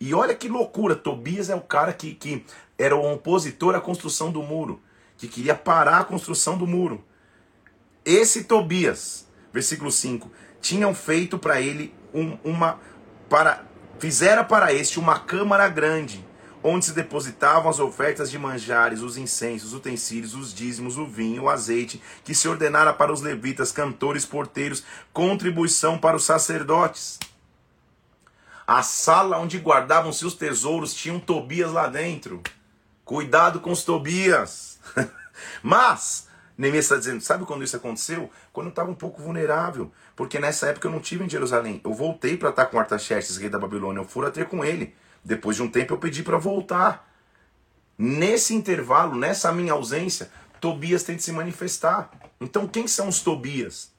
[0.00, 2.44] E olha que loucura, Tobias é o cara que, que
[2.78, 4.80] era o opositor à construção do muro,
[5.18, 7.04] que queria parar a construção do muro.
[8.04, 10.30] Esse Tobias, versículo 5,
[10.62, 12.80] tinham feito para ele um, uma
[13.28, 13.64] para
[13.98, 16.24] fizera para este uma câmara grande
[16.62, 21.44] onde se depositavam as ofertas de manjares, os incensos, os utensílios, os dízimos, o vinho,
[21.44, 27.18] o azeite, que se ordenara para os levitas, cantores, porteiros, contribuição para os sacerdotes.
[28.66, 32.42] A sala onde guardavam seus tesouros tinha um Tobias lá dentro.
[33.04, 34.78] Cuidado com os Tobias.
[35.62, 38.30] Mas, Neemias está dizendo, sabe quando isso aconteceu?
[38.52, 39.90] Quando eu estava um pouco vulnerável.
[40.14, 41.80] Porque nessa época eu não tive em Jerusalém.
[41.82, 44.00] Eu voltei para estar com Artaxerxes, rei da Babilônia.
[44.00, 44.94] Eu fui a ter com ele.
[45.28, 47.06] Depois de um tempo eu pedi para voltar.
[47.98, 52.10] Nesse intervalo, nessa minha ausência, Tobias tem de se manifestar.
[52.40, 53.92] Então, quem são os Tobias?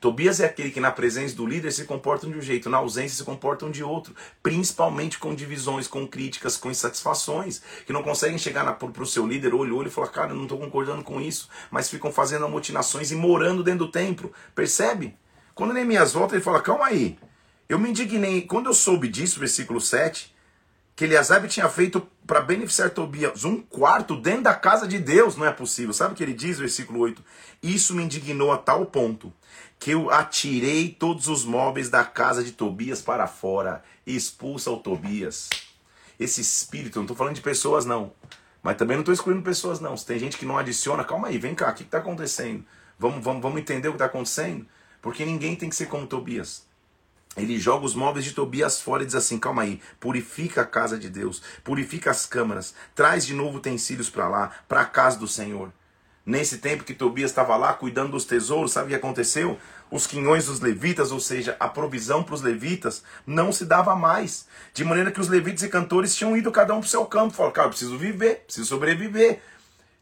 [0.00, 3.18] Tobias é aquele que na presença do líder se comportam de um jeito, na ausência
[3.18, 8.64] se comportam de outro, principalmente com divisões, com críticas, com insatisfações, que não conseguem chegar
[8.72, 11.48] para o seu líder olho olho e falar, cara, eu não estou concordando com isso,
[11.70, 14.32] mas ficam fazendo amotinações e morando dentro do templo.
[14.56, 15.16] Percebe?
[15.54, 17.16] Quando Neemias volta, ele fala, calma aí,
[17.68, 20.31] eu me indignei, quando eu soube disso, versículo 7,
[21.02, 25.44] que Eliasab tinha feito para beneficiar Tobias um quarto dentro da casa de Deus, não
[25.44, 25.92] é possível.
[25.92, 27.20] Sabe o que ele diz, versículo 8?
[27.60, 29.32] Isso me indignou a tal ponto
[29.80, 34.76] que eu atirei todos os móveis da casa de Tobias para fora e expulsa o
[34.76, 35.50] Tobias.
[36.20, 38.12] Esse espírito, não estou falando de pessoas não,
[38.62, 39.96] mas também não estou excluindo pessoas não.
[39.96, 42.64] Se tem gente que não adiciona, calma aí, vem cá, o que está acontecendo?
[42.96, 44.64] Vamos, vamos, vamos entender o que está acontecendo?
[45.00, 46.64] Porque ninguém tem que ser como Tobias.
[47.36, 50.98] Ele joga os móveis de Tobias fora e diz assim: calma aí, purifica a casa
[50.98, 55.26] de Deus, purifica as câmaras, traz de novo utensílios para lá, para a casa do
[55.26, 55.72] Senhor.
[56.24, 59.58] Nesse tempo que Tobias estava lá cuidando dos tesouros, sabe o que aconteceu?
[59.90, 64.46] Os quinhões dos levitas, ou seja, a provisão para os levitas, não se dava mais.
[64.72, 67.34] De maneira que os levitas e cantores tinham ido cada um para o seu campo.
[67.34, 69.42] Falaram, cara, eu preciso viver, preciso sobreviver.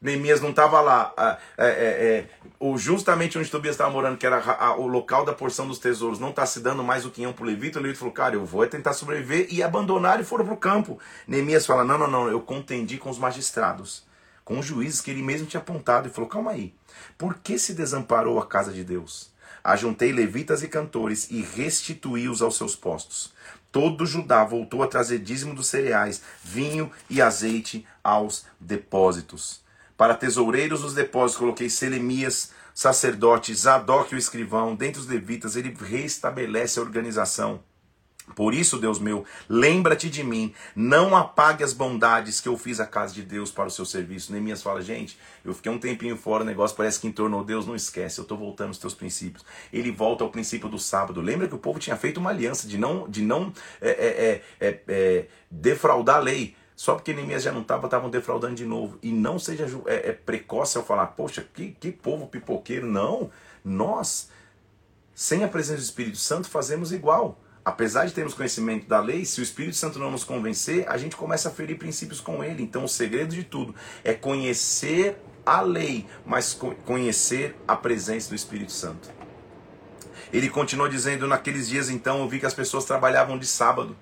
[0.01, 1.13] Neemias não estava lá.
[1.59, 5.69] É, é, é, justamente onde Tobias estava morando, que era a, o local da porção
[5.69, 7.79] dos tesouros, não está se dando mais o quinhão para o levita.
[7.79, 9.47] O levita falou, cara, eu vou tentar sobreviver.
[9.51, 10.99] E abandonaram e foram para o campo.
[11.27, 14.05] Neemias fala, não, não, não, eu contendi com os magistrados,
[14.45, 16.09] com os juízes que ele mesmo tinha apontado.
[16.09, 16.75] E falou, calma aí,
[17.19, 19.31] por que se desamparou a casa de Deus?
[19.63, 23.35] Ajuntei levitas e cantores e restituí-os aos seus postos.
[23.71, 29.63] Todo Judá voltou a trazer dízimo dos cereais, vinho e azeite aos depósitos.
[30.01, 36.79] Para tesoureiros dos depósitos coloquei Selemias, sacerdote, Zadok o escrivão, dentre os levitas, ele restabelece
[36.79, 37.61] a organização.
[38.35, 42.87] Por isso, Deus meu, lembra-te de mim, não apague as bondades que eu fiz à
[42.87, 44.33] casa de Deus para o seu serviço.
[44.33, 47.77] Neemias fala, gente, eu fiquei um tempinho fora, o negócio parece que entornou Deus, não
[47.77, 49.45] esquece, eu estou voltando aos teus princípios.
[49.71, 51.21] Ele volta ao princípio do sábado.
[51.21, 54.81] Lembra que o povo tinha feito uma aliança de não, de não é, é, é,
[54.89, 56.57] é defraudar a lei.
[56.81, 58.99] Só porque Neemias já não estava, estavam defraudando de novo.
[59.03, 62.87] E não seja é, é precoce ao falar, poxa, que, que povo pipoqueiro.
[62.87, 63.31] Não,
[63.63, 64.31] nós,
[65.15, 67.39] sem a presença do Espírito Santo, fazemos igual.
[67.63, 71.17] Apesar de termos conhecimento da lei, se o Espírito Santo não nos convencer, a gente
[71.17, 72.63] começa a ferir princípios com ele.
[72.63, 78.73] Então, o segredo de tudo é conhecer a lei, mas conhecer a presença do Espírito
[78.73, 79.11] Santo.
[80.33, 83.95] Ele continua dizendo: Naqueles dias, então, eu vi que as pessoas trabalhavam de sábado.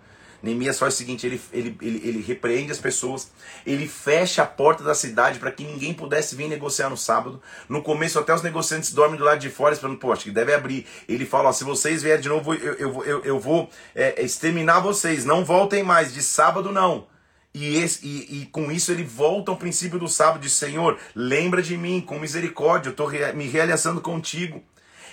[0.43, 3.31] Neemias faz o seguinte: ele, ele, ele, ele repreende as pessoas,
[3.67, 7.43] ele fecha a porta da cidade para que ninguém pudesse vir negociar no sábado.
[7.69, 10.87] No começo, até os negociantes dormem do lado de fora, esperando, acho que deve abrir.
[11.09, 14.81] Ele fala: ó, se vocês vierem de novo, eu, eu, eu, eu vou é, exterminar
[14.81, 17.07] vocês, não voltem mais, de sábado não.
[17.53, 21.63] E, esse, e, e, com isso ele volta ao princípio do sábado, de Senhor, lembra
[21.63, 24.63] de mim, com misericórdia, eu estou me realizando contigo.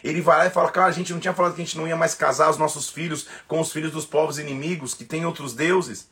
[0.06, 1.88] Ele vai lá e fala, cara, a gente não tinha falado que a gente não
[1.88, 5.54] ia mais casar os nossos filhos com os filhos dos povos inimigos, que têm outros
[5.54, 6.08] deuses.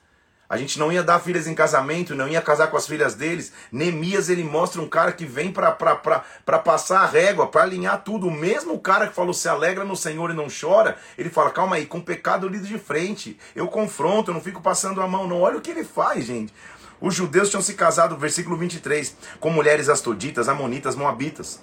[0.49, 3.53] A gente não ia dar filhas em casamento, não ia casar com as filhas deles.
[3.71, 8.27] Neemias, ele mostra um cara que vem para passar a régua, para alinhar tudo.
[8.27, 11.75] O mesmo cara que falou, se alegra no Senhor e não chora, ele fala, calma
[11.75, 13.38] aí, com pecado eu lido de frente.
[13.56, 15.41] Eu confronto, eu não fico passando a mão, não.
[15.41, 16.53] Olha o que ele faz, gente.
[16.99, 21.62] Os judeus tinham se casado, versículo 23, com mulheres astoditas, amonitas, moabitas.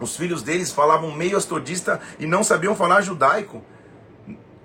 [0.00, 3.62] Os filhos deles falavam meio astodista e não sabiam falar judaico.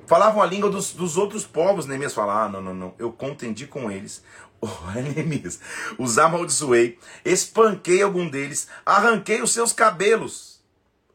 [0.06, 1.86] Falavam a língua dos, dos outros povos.
[1.86, 2.94] Neemias fala: Ah, não, não, não.
[3.00, 4.24] Eu contendi com eles.
[4.62, 5.60] Olha, Neemias.
[5.98, 10.51] Os amaldiçoei, espanquei algum deles, arranquei os seus cabelos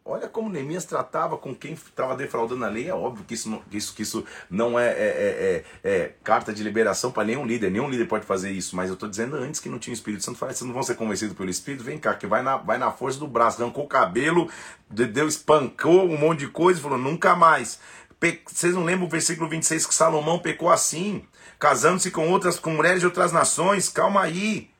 [0.08, 2.88] Olha como Neemias tratava com quem estava defraudando a lei.
[2.88, 6.14] É óbvio que isso não, que isso, que isso não é, é, é, é, é
[6.22, 7.72] carta de liberação para nenhum líder.
[7.72, 8.76] Nenhum líder pode fazer isso.
[8.76, 10.38] Mas eu estou dizendo antes que não tinha o Espírito Santo.
[10.38, 11.82] Falei, vocês não vão ser convencidos pelo Espírito?
[11.82, 13.60] Vem cá, que vai na, vai na força do braço.
[13.60, 14.48] Arrancou o cabelo,
[14.88, 17.80] Deus espancou um monte de coisa e falou: nunca mais.
[18.20, 18.40] Pe...
[18.46, 21.24] Vocês não lembram o versículo 26 que Salomão pecou assim?
[21.58, 23.88] Casando-se com outras com mulheres de outras nações?
[23.88, 24.70] Calma aí.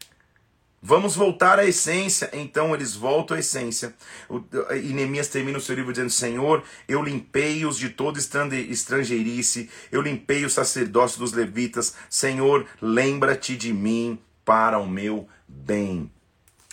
[0.89, 2.31] Vamos voltar à essência.
[2.33, 3.93] Então eles voltam à essência.
[4.71, 10.45] E Neemias termina o seu livro dizendo: Senhor, eu limpei-os de toda estrangeirice, eu limpei
[10.45, 11.97] o sacerdócio dos levitas.
[12.09, 16.09] Senhor, lembra-te de mim para o meu bem.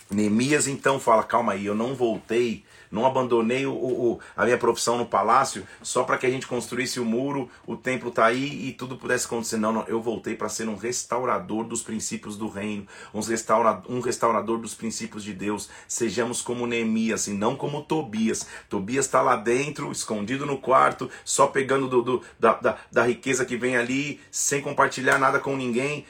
[0.08, 4.96] Neemias então fala: calma aí, eu não voltei não abandonei o, o, a minha profissão
[4.96, 8.72] no palácio só para que a gente construísse o muro, o templo está aí e
[8.72, 9.56] tudo pudesse acontecer.
[9.56, 13.98] Não, não eu voltei para ser um restaurador dos princípios do reino, um, restaura, um
[13.98, 15.68] restaurador dos princípios de Deus.
[15.88, 18.46] Sejamos como Neemias e não como Tobias.
[18.68, 23.44] Tobias está lá dentro, escondido no quarto, só pegando do, do, da, da, da riqueza
[23.44, 26.06] que vem ali, sem compartilhar nada com ninguém.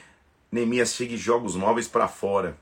[0.51, 2.55] Neemias chega e joga os móveis para fora.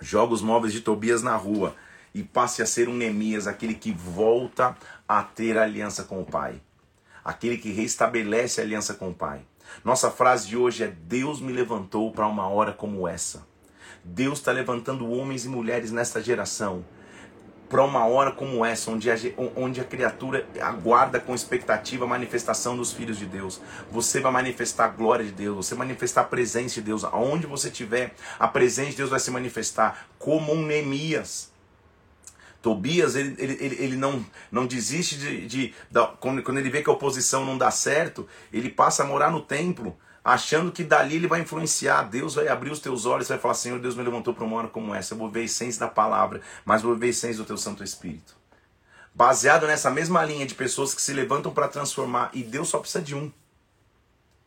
[0.00, 1.74] Joga os móveis de Tobias na rua
[2.14, 4.76] e passe a ser um Neemias, aquele que volta
[5.08, 6.60] a ter aliança com o Pai,
[7.24, 9.40] aquele que restabelece a aliança com o Pai.
[9.84, 13.46] Nossa frase de hoje é: Deus me levantou para uma hora como essa.
[14.04, 16.84] Deus está levantando homens e mulheres nesta geração
[17.72, 19.16] para uma hora como essa, onde a,
[19.56, 23.62] onde a criatura aguarda com expectativa a manifestação dos filhos de Deus.
[23.90, 27.02] Você vai manifestar a glória de Deus, você vai manifestar a presença de Deus.
[27.02, 31.51] Aonde você estiver, a presença de Deus vai se manifestar como um Neemias.
[32.62, 35.46] Tobias, ele, ele, ele, não, não desiste de.
[35.46, 35.74] de, de
[36.20, 39.98] quando, ele vê que a oposição não dá certo, ele passa a morar no templo,
[40.24, 42.04] achando que dali ele vai influenciar.
[42.04, 44.68] Deus vai abrir os teus olhos vai falar: Senhor, Deus me levantou para uma hora
[44.68, 45.12] como essa.
[45.12, 47.82] Eu vou ver a essência da palavra, mas vou ver a essência do teu Santo
[47.82, 48.36] Espírito.
[49.12, 53.02] baseado nessa mesma linha de pessoas que se levantam para transformar e Deus só precisa
[53.02, 53.30] de um.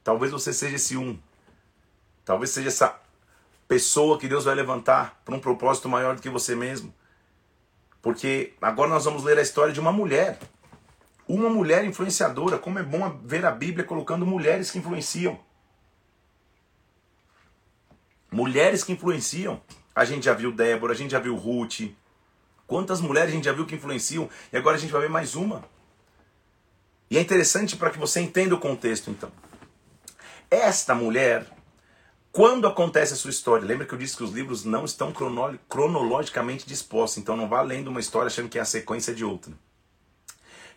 [0.06, 1.20] Talvez você seja esse um.
[2.24, 2.98] Talvez seja essa
[3.68, 6.95] pessoa que Deus vai levantar para um propósito maior do que você mesmo.
[8.06, 10.38] Porque agora nós vamos ler a história de uma mulher.
[11.28, 12.60] Uma mulher influenciadora.
[12.60, 15.40] Como é bom ver a Bíblia colocando mulheres que influenciam.
[18.32, 19.60] Mulheres que influenciam.
[19.96, 21.96] A gente já viu Débora, a gente já viu Ruth.
[22.68, 25.34] Quantas mulheres a gente já viu que influenciam e agora a gente vai ver mais
[25.34, 25.64] uma.
[27.10, 29.32] E é interessante para que você entenda o contexto, então.
[30.52, 31.48] Esta mulher,
[32.36, 35.14] quando acontece a sua história, lembra que eu disse que os livros não estão
[35.70, 39.54] cronologicamente dispostos, então não vá lendo uma história achando que é a sequência de outra.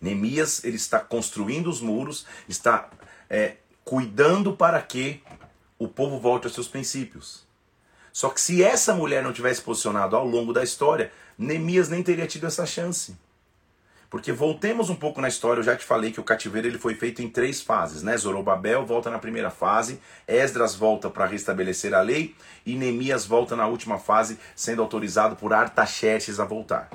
[0.00, 2.88] Neemias, ele está construindo os muros, está
[3.28, 5.20] é, cuidando para que
[5.80, 7.44] o povo volte aos seus princípios.
[8.12, 12.28] Só que se essa mulher não tivesse posicionado ao longo da história, Neemias nem teria
[12.28, 13.16] tido essa chance.
[14.10, 16.94] Porque voltemos um pouco na história, eu já te falei que o cativeiro ele foi
[16.94, 18.16] feito em três fases, né?
[18.16, 23.66] Zorobabel volta na primeira fase, Esdras volta para restabelecer a lei e Neemias volta na
[23.66, 26.88] última fase, sendo autorizado por Artaxerxes a voltar.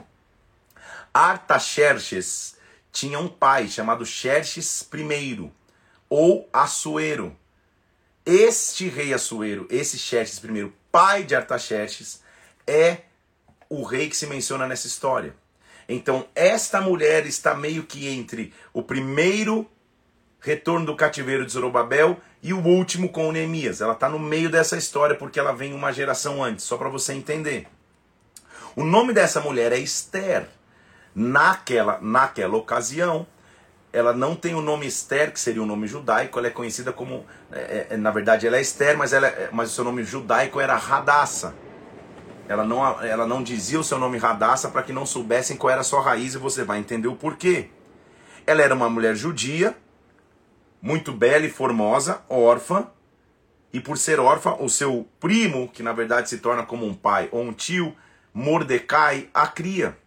[1.14, 2.58] Artaxerxes
[2.92, 5.52] tinha um pai chamado Xerxes I,
[6.10, 7.36] ou Assuero.
[8.26, 12.24] Este rei Assuero, esse Xerxes I, pai de Artaxerxes,
[12.66, 13.02] é
[13.70, 15.36] o rei que se menciona nessa história.
[15.94, 19.70] Então, esta mulher está meio que entre o primeiro
[20.40, 23.80] retorno do cativeiro de Zorobabel e o último com Neemias.
[23.80, 27.14] Ela está no meio dessa história porque ela vem uma geração antes, só para você
[27.14, 27.68] entender.
[28.76, 30.48] O nome dessa mulher é Esther.
[31.16, 33.28] Naquela, naquela ocasião,
[33.94, 36.92] ela não tem o nome Esther, que seria o um nome judaico, ela é conhecida
[36.92, 37.24] como.
[37.52, 40.60] É, é, na verdade, ela é Esther, mas, ela, é, mas o seu nome judaico
[40.60, 41.54] era Radassa.
[42.48, 45.82] Ela não, ela não dizia o seu nome Radassa para que não soubessem qual era
[45.82, 47.70] a sua raiz e você vai entender o porquê.
[48.46, 49.78] Ela era uma mulher judia,
[50.82, 52.88] muito bela e formosa, órfã,
[53.72, 57.30] e por ser órfã, o seu primo, que na verdade se torna como um pai
[57.32, 57.96] ou um tio,
[58.34, 59.98] Mordecai, a cria.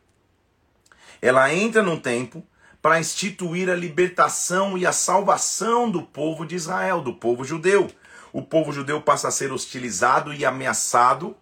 [1.22, 2.46] Ela entra num tempo
[2.83, 7.88] para instituir a libertação e a salvação do povo de Israel, do povo judeu.
[8.33, 11.35] O povo judeu passa a ser hostilizado e ameaçado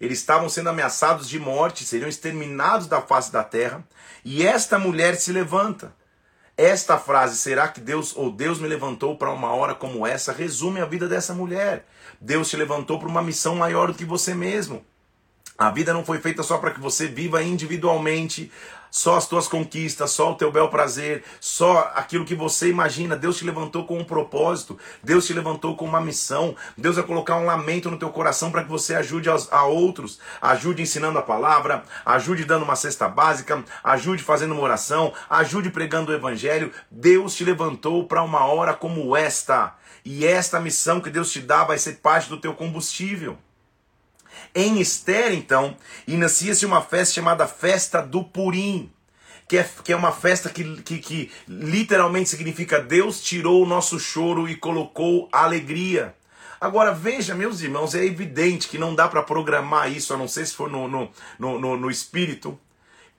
[0.00, 3.86] eles estavam sendo ameaçados de morte, seriam exterminados da face da terra.
[4.24, 5.94] E esta mulher se levanta.
[6.56, 10.80] Esta frase, será que Deus ou Deus me levantou para uma hora como essa, resume
[10.80, 11.86] a vida dessa mulher.
[12.20, 14.84] Deus te levantou para uma missão maior do que você mesmo.
[15.58, 18.52] A vida não foi feita só para que você viva individualmente,
[18.96, 23.14] só as tuas conquistas, só o teu bel prazer, só aquilo que você imagina.
[23.14, 26.56] Deus te levantou com um propósito, Deus te levantou com uma missão.
[26.78, 30.80] Deus vai colocar um lamento no teu coração para que você ajude a outros, ajude
[30.80, 36.14] ensinando a palavra, ajude dando uma cesta básica, ajude fazendo uma oração, ajude pregando o
[36.14, 36.72] evangelho.
[36.90, 39.74] Deus te levantou para uma hora como esta.
[40.06, 43.36] E esta missão que Deus te dá vai ser parte do teu combustível.
[44.58, 45.76] Em Esther, então,
[46.08, 48.90] inicia-se uma festa chamada Festa do Purim,
[49.46, 54.00] que é, que é uma festa que, que, que literalmente significa Deus tirou o nosso
[54.00, 56.14] choro e colocou alegria.
[56.58, 60.46] Agora veja, meus irmãos, é evidente que não dá para programar isso, a não ser
[60.46, 62.58] se for no, no, no, no espírito.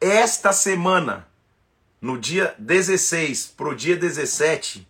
[0.02, 1.28] Esta semana,
[2.02, 4.88] no dia 16 para o dia 17,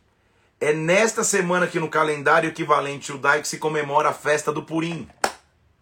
[0.60, 5.08] é nesta semana que no calendário equivalente judaico se comemora a festa do Purim.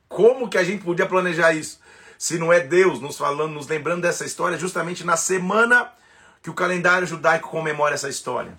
[0.08, 1.80] Como que a gente podia planejar isso?
[2.18, 5.92] Se não é Deus nos falando, nos lembrando dessa história, justamente na semana
[6.42, 8.58] que o calendário judaico comemora essa história.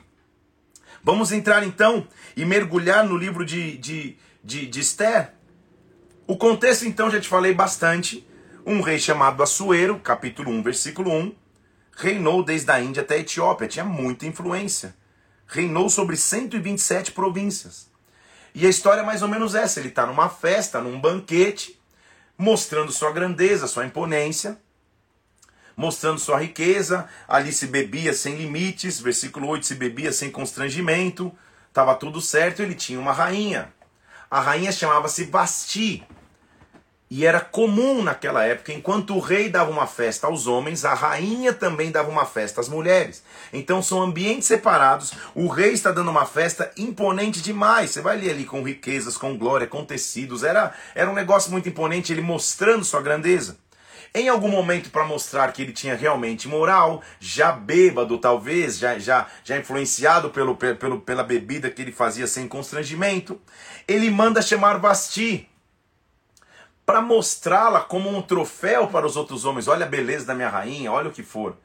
[1.02, 2.06] Vamos entrar então
[2.36, 5.32] e mergulhar no livro de, de, de, de Esther.
[6.26, 8.26] O contexto, então, já te falei bastante.
[8.66, 11.32] Um rei chamado Assuero, capítulo 1, versículo 1,
[11.96, 14.96] reinou desde a Índia até a Etiópia, tinha muita influência.
[15.46, 17.88] Reinou sobre 127 províncias.
[18.58, 21.78] E a história é mais ou menos essa: ele está numa festa, num banquete,
[22.38, 24.58] mostrando sua grandeza, sua imponência,
[25.76, 27.06] mostrando sua riqueza.
[27.28, 31.30] Ali se bebia sem limites, versículo 8: se bebia sem constrangimento,
[31.68, 32.62] estava tudo certo.
[32.62, 33.70] Ele tinha uma rainha.
[34.30, 36.02] A rainha chamava-se Basti.
[37.08, 41.52] E era comum naquela época, enquanto o rei dava uma festa aos homens, a rainha
[41.52, 43.22] também dava uma festa às mulheres.
[43.52, 45.12] Então são ambientes separados.
[45.32, 47.92] O rei está dando uma festa imponente demais.
[47.92, 50.42] Você vai ler ali com riquezas, com glória, com tecidos.
[50.42, 53.56] Era, era um negócio muito imponente, ele mostrando sua grandeza.
[54.12, 59.26] Em algum momento, para mostrar que ele tinha realmente moral, já bêbado talvez, já, já,
[59.44, 63.40] já influenciado pelo, pelo, pela bebida que ele fazia sem constrangimento,
[63.86, 65.48] ele manda chamar Vasti
[66.86, 69.66] para mostrá-la como um troféu para os outros homens.
[69.66, 71.56] Olha a beleza da minha rainha, olha o que for.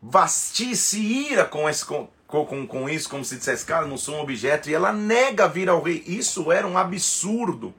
[0.00, 4.16] Vasti se ira com, esse, com, com, com isso, como se dissesse, cara, não sou
[4.16, 6.04] um objeto, e ela nega vir ao rei.
[6.06, 7.74] Isso era um absurdo,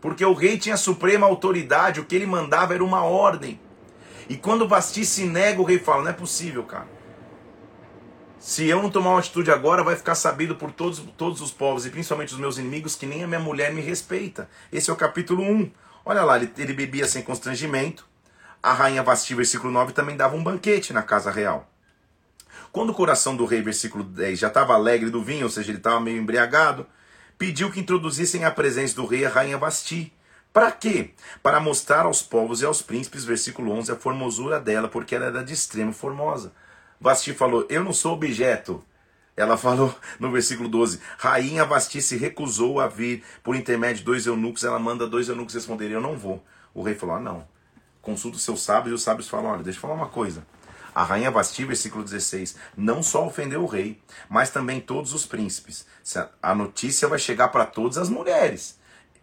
[0.00, 3.60] porque o rei tinha suprema autoridade, o que ele mandava era uma ordem.
[4.28, 6.95] E quando Vasti se nega, o rei fala: não é possível, cara.
[8.46, 11.84] Se eu não tomar uma atitude agora, vai ficar sabido por todos, todos os povos,
[11.84, 14.48] e principalmente os meus inimigos, que nem a minha mulher me respeita.
[14.72, 15.68] Esse é o capítulo 1.
[16.04, 18.06] Olha lá, ele, ele bebia sem constrangimento.
[18.62, 21.68] A rainha Vasti, versículo 9, também dava um banquete na casa real.
[22.70, 25.78] Quando o coração do rei, versículo 10, já estava alegre do vinho, ou seja, ele
[25.78, 26.86] estava meio embriagado,
[27.36, 30.12] pediu que introduzissem à presença do rei a rainha Vasti.
[30.52, 31.10] Para quê?
[31.42, 35.42] Para mostrar aos povos e aos príncipes, versículo 11, a formosura dela, porque ela era
[35.42, 36.52] de extremo formosa.
[37.00, 38.82] Vasti falou: Eu não sou objeto.
[39.36, 44.26] Ela falou no versículo 12: Rainha Vasti se recusou a vir por intermédio de dois
[44.26, 44.64] eunucos.
[44.64, 46.44] Ela manda dois eunucos responderem: Eu não vou.
[46.74, 47.46] O rei falou: Ah, não.
[48.00, 50.46] Consulta os seus sábios e os sábios falam: Olha, deixa eu falar uma coisa.
[50.96, 55.86] A rainha Vasti, versículo 16, não só ofendeu o rei, mas também todos os príncipes.
[56.42, 58.78] A notícia vai chegar para todas as mulheres.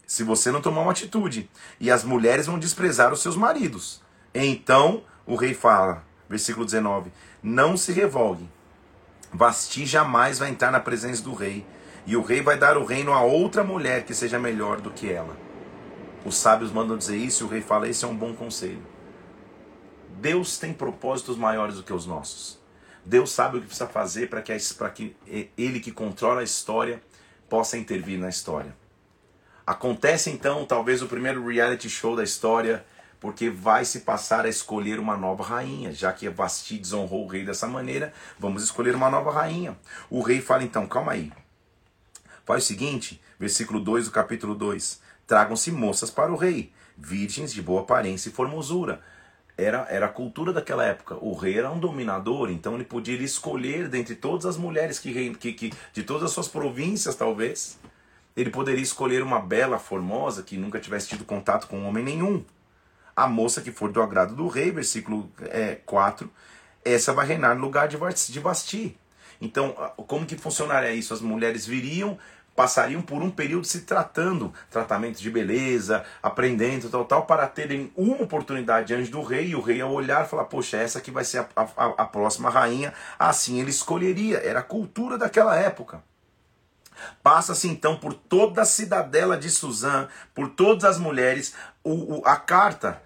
[0.06, 1.50] Se você não tomar uma atitude,
[1.80, 4.04] e as mulheres vão desprezar os seus maridos.
[4.36, 7.12] Então o rei fala, versículo 19:
[7.44, 8.50] não se revogue.
[9.32, 11.66] Vasti jamais vai entrar na presença do rei,
[12.06, 15.12] e o rei vai dar o reino a outra mulher que seja melhor do que
[15.12, 15.36] ela.
[16.26, 18.82] Os sábios mandam dizer isso e o rei fala: Esse é um bom conselho.
[20.20, 22.60] Deus tem propósitos maiores do que os nossos.
[23.06, 24.58] Deus sabe o que precisa fazer para que,
[24.96, 27.02] que ele que controla a história
[27.50, 28.74] possa intervir na história.
[29.66, 32.86] Acontece então, talvez, o primeiro reality show da história
[33.24, 37.46] porque vai se passar a escolher uma nova rainha, já que Vasti desonrou o rei
[37.46, 39.78] dessa maneira, vamos escolher uma nova rainha.
[40.10, 41.32] O rei fala então, calma aí.
[42.44, 47.62] Faz o seguinte, versículo 2 do capítulo 2: Tragam-se moças para o rei, virgens de
[47.62, 49.00] boa aparência e formosura.
[49.58, 51.16] Era, era a cultura daquela época.
[51.22, 55.54] O rei era um dominador, então ele podia escolher dentre todas as mulheres que, que,
[55.54, 57.80] que de todas as suas províncias, talvez.
[58.36, 62.44] Ele poderia escolher uma bela, formosa, que nunca tivesse tido contato com homem nenhum
[63.16, 66.30] a moça que for do agrado do rei, versículo é, 4,
[66.84, 68.98] essa vai reinar no lugar de Vasti.
[69.40, 69.74] Então,
[70.08, 71.14] como que funcionaria isso?
[71.14, 72.18] As mulheres viriam,
[72.56, 78.24] passariam por um período se tratando, tratamento de beleza, aprendendo, tal, tal, para terem uma
[78.24, 81.40] oportunidade diante do rei, e o rei ao olhar falar, poxa, essa que vai ser
[81.40, 86.04] a, a, a próxima rainha, assim ele escolheria, era a cultura daquela época.
[87.22, 91.54] Passa-se então por toda a cidadela de Suzã, por todas as mulheres,
[91.84, 93.02] o, o, a carta.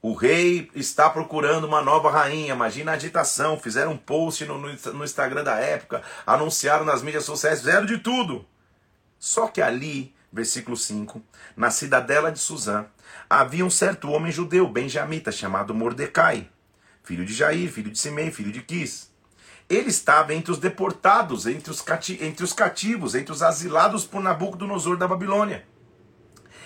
[0.00, 2.52] O rei está procurando uma nova rainha.
[2.54, 3.58] Imagina a agitação.
[3.58, 7.98] Fizeram um post no, no, no Instagram da época, anunciaram nas mídias sociais, fizeram de
[7.98, 8.46] tudo.
[9.18, 11.22] Só que ali, versículo 5,
[11.56, 12.86] na cidadela de Suzã,
[13.30, 16.50] havia um certo homem judeu, benjamita, chamado Mordecai,
[17.02, 19.14] filho de Jair, filho de Simei, filho de Quis
[19.68, 24.22] ele estava entre os deportados, entre os, cati entre os cativos, entre os asilados por
[24.22, 25.66] Nabucodonosor da Babilônia.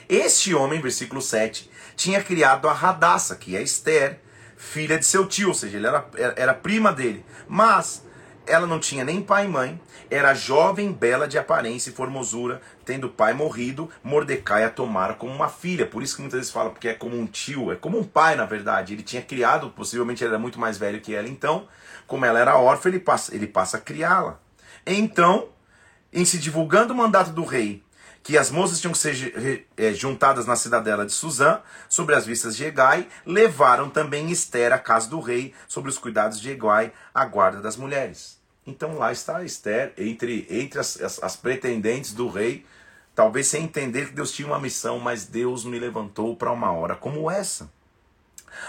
[0.08, 4.20] Este homem, versículo 7, tinha criado a Radassa, que é Esther,
[4.56, 7.24] filha de seu tio, ou seja, ele era, era prima dele.
[7.46, 8.04] Mas
[8.46, 9.78] ela não tinha nem pai e mãe,
[10.10, 15.50] era jovem, bela de aparência e formosura, tendo pai morrido, Mordecai a tomara como uma
[15.50, 15.84] filha.
[15.84, 18.34] Por isso que muitas vezes fala, porque é como um tio, é como um pai,
[18.34, 18.94] na verdade.
[18.94, 21.68] Ele tinha criado, possivelmente ele era muito mais velho que ela, então
[22.06, 24.40] como ela era órfã, ele passa, ele passa a criá-la.
[24.86, 25.50] Então,
[26.10, 27.82] em se divulgando o mandato do rei,
[28.28, 32.54] que as moças tinham que ser é, juntadas na cidadela de Suzã, sobre as vistas
[32.54, 37.24] de Egai, levaram também Esther à casa do rei, sobre os cuidados de Egai, a
[37.24, 38.38] guarda das mulheres.
[38.66, 42.66] Então lá está Esther, entre, entre as, as, as pretendentes do rei,
[43.14, 46.94] talvez sem entender que Deus tinha uma missão, mas Deus me levantou para uma hora
[46.94, 47.70] como essa.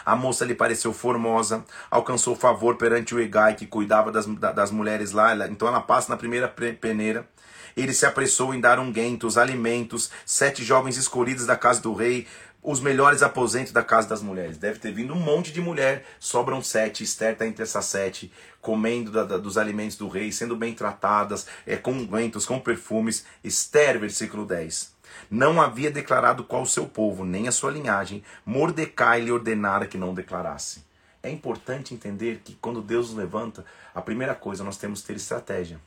[0.05, 5.12] A moça lhe pareceu formosa, alcançou favor perante o Egai, que cuidava das, das mulheres
[5.12, 5.36] lá.
[5.49, 7.28] Então ela passa na primeira peneira.
[7.76, 12.28] Ele se apressou em dar ungüentos, alimentos, sete jovens escolhidos da casa do rei,
[12.61, 14.57] os melhores aposentos da casa das mulheres.
[14.57, 17.03] Deve ter vindo um monte de mulher, sobram sete.
[17.03, 21.47] Esther está entre essas sete, comendo da, da, dos alimentos do rei, sendo bem tratadas,
[21.65, 23.26] é, com ungüentos, com perfumes.
[23.43, 24.99] Esther, versículo 10
[25.30, 29.97] não havia declarado qual o seu povo, nem a sua linhagem, Mordecai lhe ordenara que
[29.97, 30.84] não declarasse.
[31.22, 35.15] É importante entender que quando Deus nos levanta, a primeira coisa nós temos que ter
[35.17, 35.80] estratégia.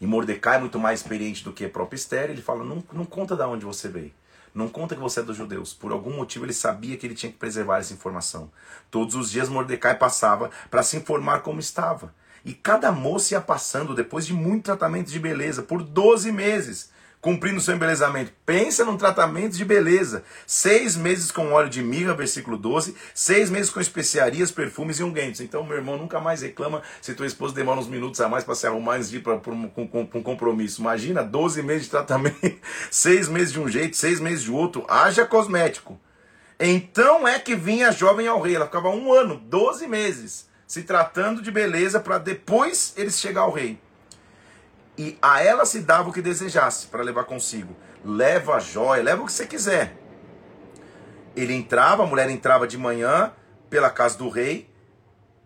[0.00, 3.36] E Mordecai, muito mais experiente do que a própria Esther, ele fala: não, não conta
[3.36, 4.12] de onde você veio.
[4.54, 5.74] Não conta que você é dos judeus.
[5.74, 8.50] Por algum motivo ele sabia que ele tinha que preservar essa informação.
[8.90, 12.14] Todos os dias Mordecai passava para se informar como estava.
[12.42, 16.90] E cada moça ia passando, depois de muito tratamento de beleza, por 12 meses,
[17.26, 18.30] cumprindo seu embelezamento.
[18.46, 20.22] Pensa num tratamento de beleza.
[20.46, 22.94] Seis meses com óleo de mirra, versículo 12.
[23.12, 25.40] Seis meses com especiarias, perfumes e unguentos.
[25.40, 28.54] Então, meu irmão, nunca mais reclama se tua esposa demora uns minutos a mais para
[28.54, 29.68] se arrumar antes de ir para um,
[30.14, 30.80] um compromisso.
[30.80, 32.60] Imagina, 12 meses de tratamento.
[32.92, 34.86] seis meses de um jeito, seis meses de outro.
[34.88, 35.98] Haja cosmético.
[36.60, 38.54] Então é que vinha a jovem ao rei.
[38.54, 43.52] Ela ficava um ano, 12 meses se tratando de beleza para depois eles chegar ao
[43.52, 43.80] rei.
[44.98, 47.76] E a ela se dava o que desejasse para levar consigo.
[48.04, 49.96] Leva a joia, leva o que você quiser.
[51.34, 53.32] Ele entrava, a mulher entrava de manhã
[53.68, 54.70] pela casa do rei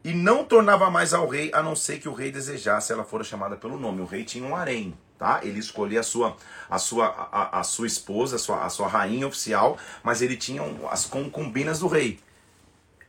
[0.04, 3.24] e não tornava mais ao rei, a não ser que o rei desejasse, ela fora
[3.24, 4.00] chamada pelo nome.
[4.00, 5.40] O rei tinha um harém, tá?
[5.42, 6.36] Ele escolhia a sua
[6.70, 10.62] a sua a, a sua esposa, a sua, a sua rainha oficial, mas ele tinha
[10.90, 12.20] as concubinas do rei.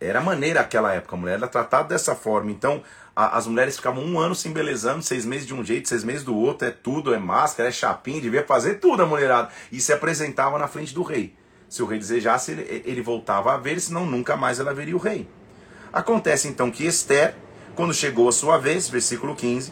[0.01, 2.49] Era maneira aquela época, a mulher era tratada dessa forma.
[2.49, 2.81] Então,
[3.15, 6.23] a, as mulheres ficavam um ano se embelezando, seis meses de um jeito, seis meses
[6.23, 9.49] do outro, é tudo, é máscara, é chapinha, devia fazer tudo a mulherada.
[9.71, 11.35] E se apresentava na frente do rei.
[11.69, 14.99] Se o rei desejasse, ele, ele voltava a ver, senão nunca mais ela veria o
[14.99, 15.29] rei.
[15.93, 17.35] Acontece então que Esther,
[17.75, 19.71] quando chegou a sua vez, versículo 15,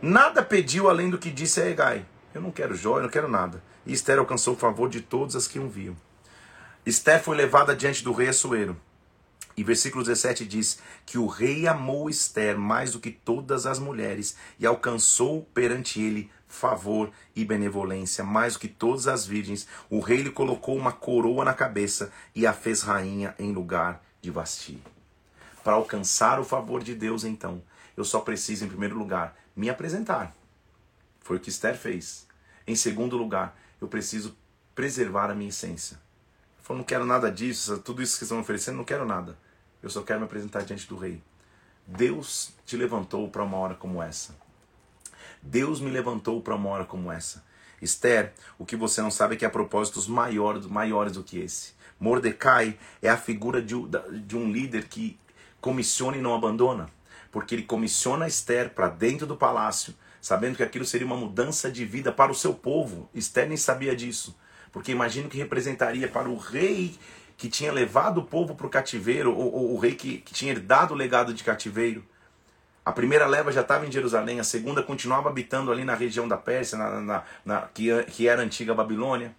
[0.00, 2.06] nada pediu além do que disse a Egai.
[2.32, 3.60] Eu não quero joia, eu não quero nada.
[3.84, 5.96] E Esther alcançou o favor de todas as que o viam.
[6.86, 8.80] Esther foi levada diante do rei Assuero.
[9.56, 14.36] E versículo 17 diz que o rei amou Esther mais do que todas as mulheres
[14.56, 19.66] e alcançou perante ele favor e benevolência mais do que todas as virgens.
[19.90, 24.30] O rei lhe colocou uma coroa na cabeça e a fez rainha em lugar de
[24.30, 24.80] Vasti.
[25.64, 27.60] Para alcançar o favor de Deus, então,
[27.96, 30.36] eu só preciso, em primeiro lugar, me apresentar.
[31.18, 32.28] Foi o que Esther fez.
[32.64, 34.36] Em segundo lugar, eu preciso
[34.72, 36.05] preservar a minha essência.
[36.66, 39.38] Falou, não quero nada disso, tudo isso que estão oferecendo, não quero nada.
[39.80, 41.22] Eu só quero me apresentar diante do rei.
[41.86, 44.36] Deus te levantou para uma hora como essa.
[45.40, 47.44] Deus me levantou para uma hora como essa.
[47.80, 51.74] Esther, o que você não sabe é que há propósitos maiores, maiores do que esse.
[52.00, 53.76] Mordecai é a figura de,
[54.24, 55.16] de um líder que
[55.60, 56.90] comissiona e não abandona.
[57.30, 61.84] Porque ele comissiona Esther para dentro do palácio, sabendo que aquilo seria uma mudança de
[61.84, 63.08] vida para o seu povo.
[63.14, 64.36] Esther nem sabia disso.
[64.76, 66.98] Porque imagino que representaria para o rei
[67.34, 70.52] que tinha levado o povo para o cativeiro, ou, ou, o rei que, que tinha
[70.52, 72.04] herdado o legado de cativeiro.
[72.84, 76.36] A primeira leva já estava em Jerusalém, a segunda continuava habitando ali na região da
[76.36, 79.34] Pérsia, na, na, na, que, que era a antiga Babilônia.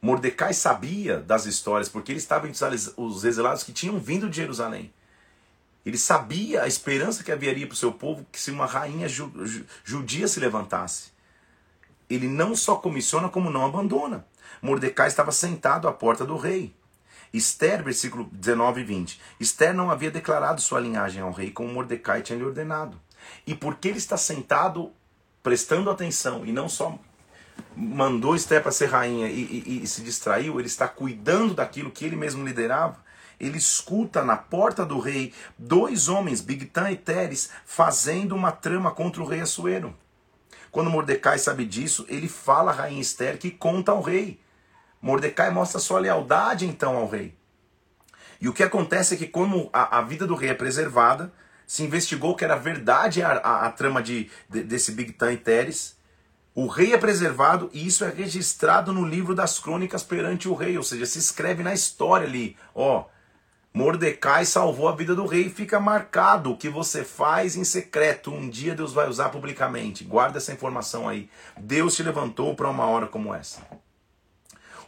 [0.00, 2.64] Mordecai sabia das histórias, porque ele estava entre
[2.96, 4.92] os exilados que tinham vindo de Jerusalém.
[5.84, 9.08] Ele sabia a esperança que haveria para o seu povo que se uma rainha
[9.84, 11.15] judia se levantasse
[12.08, 14.26] ele não só comissiona, como não abandona.
[14.62, 16.74] Mordecai estava sentado à porta do rei.
[17.32, 19.20] Esther, versículo 19 e 20.
[19.40, 23.00] Esther não havia declarado sua linhagem ao rei como Mordecai tinha lhe ordenado.
[23.46, 24.92] E porque ele está sentado,
[25.42, 26.98] prestando atenção, e não só
[27.74, 32.04] mandou Esther para ser rainha e, e, e, se distraiu, ele está cuidando daquilo que
[32.04, 33.04] ele mesmo liderava.
[33.38, 39.22] Ele escuta na porta do rei dois homens, Bigtan e Teres, fazendo uma trama contra
[39.22, 39.94] o rei Assuero.
[40.76, 44.38] Quando Mordecai sabe disso, ele fala a rainha Esther que conta ao rei.
[45.00, 47.34] Mordecai mostra sua lealdade então ao rei.
[48.38, 51.32] E o que acontece é que, como a, a vida do rei é preservada,
[51.66, 55.96] se investigou que era verdade a, a, a trama de, de, desse Big e Teres.
[56.54, 60.76] O rei é preservado e isso é registrado no livro das crônicas perante o rei,
[60.76, 63.06] ou seja, se escreve na história ali, ó,
[63.76, 65.50] Mordecai salvou a vida do rei.
[65.50, 68.32] Fica marcado o que você faz em secreto.
[68.32, 70.02] Um dia Deus vai usar publicamente.
[70.02, 71.28] Guarda essa informação aí.
[71.58, 73.60] Deus te levantou para uma hora como essa.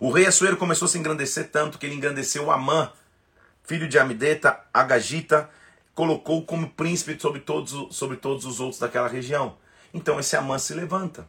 [0.00, 2.90] O rei Assuero começou a se engrandecer tanto que ele engrandeceu Amã,
[3.62, 5.50] filho de Amideta, Agagita,
[5.94, 9.58] colocou como príncipe sobre todos, sobre todos os outros daquela região.
[9.92, 11.28] Então esse Amã se levanta.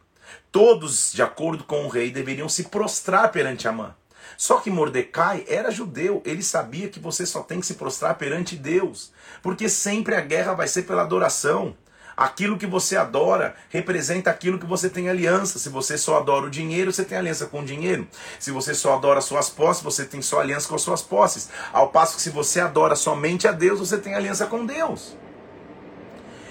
[0.50, 3.94] Todos, de acordo com o rei, deveriam se prostrar perante Amã.
[4.36, 8.56] Só que Mordecai era judeu, ele sabia que você só tem que se prostrar perante
[8.56, 9.12] Deus,
[9.42, 11.76] porque sempre a guerra vai ser pela adoração.
[12.16, 15.58] Aquilo que você adora representa aquilo que você tem aliança.
[15.58, 18.06] Se você só adora o dinheiro, você tem aliança com o dinheiro.
[18.38, 21.48] Se você só adora suas posses, você tem só aliança com as suas posses.
[21.72, 25.16] Ao passo que se você adora somente a Deus, você tem aliança com Deus.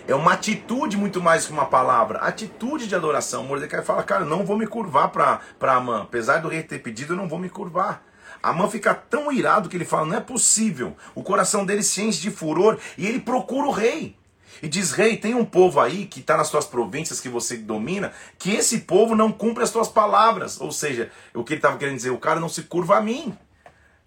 [0.10, 2.18] É uma atitude muito mais que uma palavra.
[2.18, 3.44] Atitude de adoração.
[3.44, 6.02] Mordecai fala, cara, não vou me curvar para Amã.
[6.02, 8.04] Apesar do rei ter pedido, eu não vou me curvar.
[8.42, 10.98] Amã fica tão irado que ele fala, não é possível.
[11.14, 14.18] O coração dele se enche de furor e ele procura o rei.
[14.64, 18.12] E diz, rei, tem um povo aí que está nas suas províncias que você domina,
[18.40, 20.60] que esse povo não cumpre as tuas palavras.
[20.60, 23.38] Ou seja, o que ele estava querendo dizer, o cara não se curva a mim.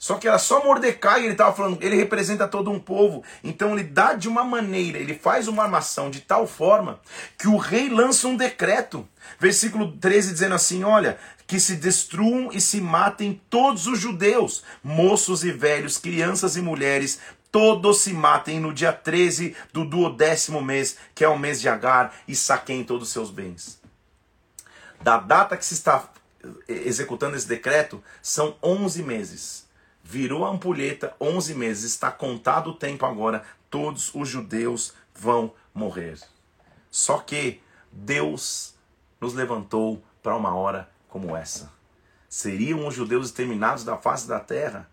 [0.03, 3.22] Só que era só Mordecai, ele estava falando, ele representa todo um povo.
[3.44, 7.00] Então ele dá de uma maneira, ele faz uma armação de tal forma
[7.38, 9.09] que o rei lança um decreto.
[9.38, 15.44] Versículo 13 dizendo assim: Olha, que se destruam e se matem todos os judeus, moços
[15.44, 17.20] e velhos, crianças e mulheres,
[17.53, 22.12] todos se matem no dia 13 do duodécimo mês, que é o mês de Agar,
[22.26, 23.80] e saquem todos os seus bens.
[25.00, 26.11] Da data que se está
[26.66, 29.61] executando esse decreto, são 11 meses.
[30.03, 36.18] Virou a ampulheta, 11 meses, está contado o tempo agora, todos os judeus vão morrer.
[36.90, 38.74] Só que Deus
[39.20, 41.72] nos levantou para uma hora como essa.
[42.28, 44.90] Seriam os judeus exterminados da face da terra?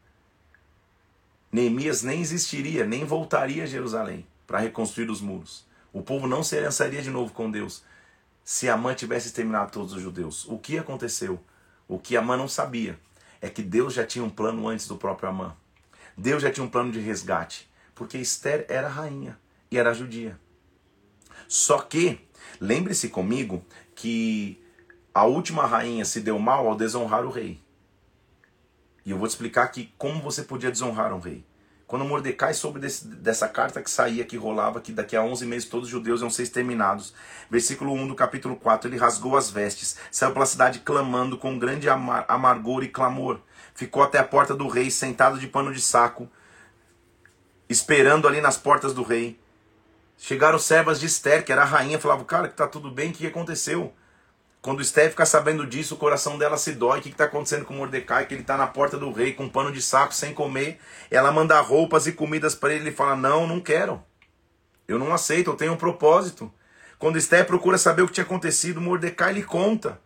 [1.51, 5.66] Neemias nem existiria, nem voltaria a Jerusalém para reconstruir os muros.
[5.91, 7.84] O povo não se aliançaria de novo com Deus
[8.43, 10.45] se Amã tivesse exterminado todos os judeus.
[10.47, 11.39] O que aconteceu?
[11.88, 12.99] O que Amã não sabia
[13.42, 15.56] é que Deus já tinha um plano antes do próprio Amã.
[16.18, 19.40] Deus já tinha um plano de resgate, porque Esther era rainha
[19.72, 20.40] e era judia.
[21.48, 22.20] Só que,
[22.60, 23.64] lembre-se comigo
[23.96, 24.62] que
[25.14, 27.62] a última rainha se deu mal ao desonrar o rei.
[29.06, 31.44] E eu vou te explicar aqui como você podia desonrar um rei.
[31.90, 35.68] Quando Mordecai soube desse, dessa carta que saía, que rolava, que daqui a 11 meses
[35.68, 37.16] todos os judeus iam ser exterminados.
[37.50, 41.90] Versículo 1 do capítulo 4, ele rasgou as vestes, saiu pela cidade clamando com grande
[41.90, 43.40] amar amargor e clamor.
[43.74, 46.30] Ficou até a porta do rei, sentado de pano de saco,
[47.68, 49.40] esperando ali nas portas do rei.
[50.16, 53.14] Chegaram servas de Esther, que era a rainha, falavam, cara, que tá tudo bem, o
[53.16, 53.92] que aconteceu?
[54.62, 56.99] Quando Esther fica sabendo disso, o coração dela se dói.
[56.99, 58.26] O que está acontecendo com Mordecai?
[58.26, 60.80] Que ele está na porta do rei com um pano de saco, sem comer.
[61.10, 62.84] Ela manda roupas e comidas para ele.
[62.84, 64.03] Ele fala: Não, não quero.
[64.86, 66.51] Eu não aceito, eu tenho um propósito.
[66.97, 70.01] Quando Esther procura saber o que tinha acontecido, Mordecai lhe conta.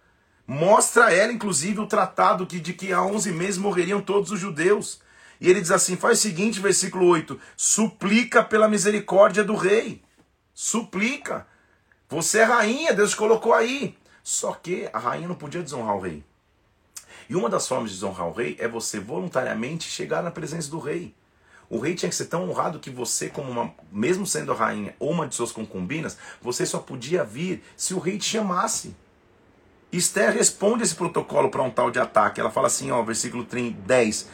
[0.45, 4.39] Mostra a ela, inclusive, o tratado que, de que há 11 meses morreriam todos os
[4.39, 5.01] judeus.
[5.41, 10.03] E ele diz assim: faz o seguinte, versículo 8: suplica pela misericórdia do rei.
[10.53, 11.47] Suplica.
[12.07, 13.97] Você é rainha, Deus colocou aí.
[14.23, 16.23] Só que a rainha não podia desonrar o rei.
[17.29, 20.79] E uma das formas de desonrar o rei é você voluntariamente chegar na presença do
[20.79, 21.13] rei.
[21.69, 24.95] O rei tinha que ser tão honrado que você, como uma, mesmo sendo a rainha
[24.99, 28.95] ou uma de suas concubinas, você só podia vir se o rei te chamasse.
[29.91, 32.39] Esther responde esse protocolo para um tal de ataque.
[32.39, 34.29] Ela fala assim, ó, versículo 10.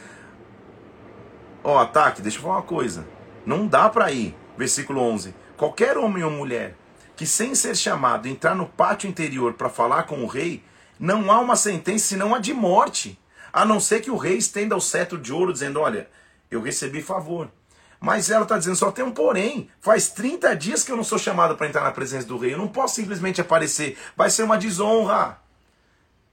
[1.62, 3.06] Ó, ataque, deixa eu falar uma coisa.
[3.44, 4.34] Não dá para ir.
[4.56, 5.34] Versículo 11.
[5.56, 6.76] Qualquer homem ou mulher
[7.20, 10.64] que sem ser chamado entrar no pátio interior para falar com o rei,
[10.98, 13.20] não há uma sentença senão a de morte,
[13.52, 16.08] a não ser que o rei estenda o cetro de ouro dizendo, olha,
[16.50, 17.52] eu recebi favor.
[18.00, 19.68] Mas ela está dizendo, só tem um porém.
[19.82, 22.54] Faz 30 dias que eu não sou chamado para entrar na presença do rei.
[22.54, 23.98] Eu não posso simplesmente aparecer.
[24.16, 25.38] Vai ser uma desonra.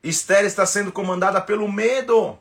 [0.01, 2.39] Esther está sendo comandada pelo medo.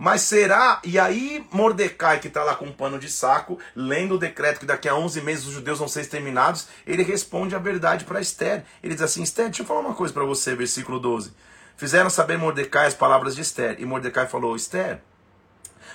[0.00, 0.80] Mas será?
[0.82, 4.64] E aí Mordecai, que está lá com um pano de saco, lendo o decreto que
[4.64, 8.64] daqui a 11 meses os judeus vão ser exterminados, ele responde a verdade para Esther.
[8.82, 11.34] Ele diz assim, Esther, deixa eu falar uma coisa para você, versículo 12.
[11.76, 13.76] Fizeram saber Mordecai as palavras de Esther.
[13.78, 15.02] E Mordecai falou, Esther,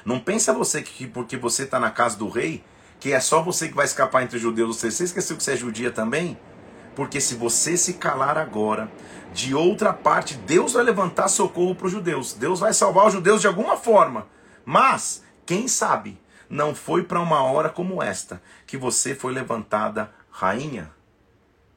[0.06, 2.64] não pensa você que porque você está na casa do rei,
[3.00, 4.78] que é só você que vai escapar entre os judeus.
[4.78, 6.38] Você, esqueceu que você é judia também?
[6.96, 8.88] Porque se você se calar agora,
[9.36, 12.32] de outra parte, Deus vai levantar socorro para os judeus.
[12.32, 14.28] Deus vai salvar os judeus de alguma forma.
[14.64, 16.18] Mas, quem sabe,
[16.50, 20.90] não foi para uma hora como esta que você foi levantada rainha?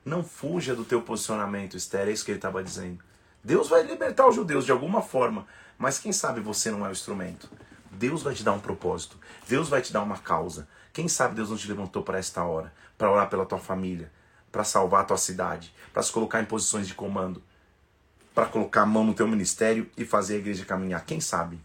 [0.05, 3.03] Não fuja do teu posicionamento, Esther, é isso que ele estava dizendo.
[3.43, 5.45] Deus vai libertar os judeus de alguma forma,
[5.77, 7.51] mas quem sabe você não é o instrumento.
[7.91, 10.69] Deus vai te dar um propósito, Deus vai te dar uma causa.
[10.93, 14.13] Quem sabe Deus não te levantou para esta hora, para orar pela tua família,
[14.53, 17.43] para salvar a tua cidade, para se colocar em posições de comando,
[18.39, 21.05] para colocar a mão no teu ministério e fazer a igreja caminhar.
[21.05, 21.59] Quem sabe?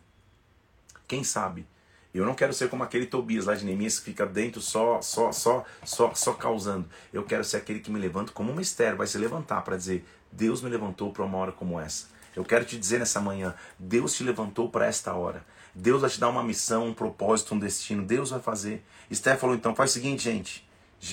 [1.07, 1.67] Quem sabe?
[2.11, 5.31] Eu não quero ser como aquele Tobias lá de Neemias que fica dentro só, só,
[5.31, 6.89] só, só, só causando.
[7.13, 10.03] Eu quero ser aquele que me levanta como um mistério, vai se levantar para dizer:
[10.31, 12.07] Deus me levantou para uma hora como essa.
[12.35, 15.45] Eu quero te dizer nessa manhã: Deus te levantou para esta hora.
[15.75, 18.03] Deus vai te dar uma missão, um propósito, um destino.
[18.03, 18.83] Deus vai fazer.
[19.11, 20.67] Esther falou então: faz o seguinte, gente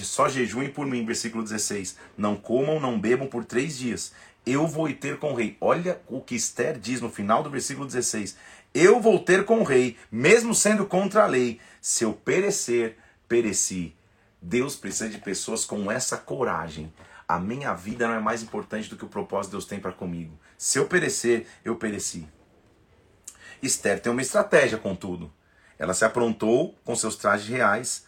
[0.05, 1.97] só jejuem por mim, versículo 16.
[2.17, 4.13] Não comam, não bebam por três dias.
[4.47, 5.57] Eu vou ter com o rei.
[5.61, 8.37] Olha o que Esther diz no final do versículo 16.
[8.73, 11.61] Eu vou ter com o rei, mesmo sendo contra a lei.
[11.81, 12.97] Se eu perecer,
[13.29, 13.95] pereci.
[14.41, 16.93] Deus precisa de pessoas com essa coragem.
[17.29, 19.93] A minha vida não é mais importante do que o propósito que Deus tem para
[19.93, 20.37] comigo.
[20.57, 22.27] Se eu perecer, eu pereci.
[23.63, 25.33] Esther tem uma estratégia, contudo.
[25.79, 28.05] Ela se aprontou com seus trajes reais,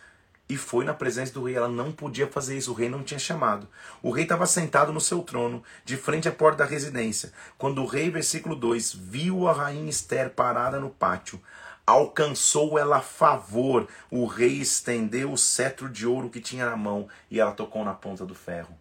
[0.52, 1.56] e foi na presença do rei.
[1.56, 3.66] Ela não podia fazer isso, o rei não tinha chamado.
[4.02, 7.32] O rei estava sentado no seu trono, de frente à porta da residência.
[7.56, 11.40] Quando o rei, versículo 2, viu a rainha Esther parada no pátio,
[11.86, 13.88] alcançou ela favor.
[14.10, 17.94] O rei estendeu o cetro de ouro que tinha na mão e ela tocou na
[17.94, 18.78] ponta do ferro.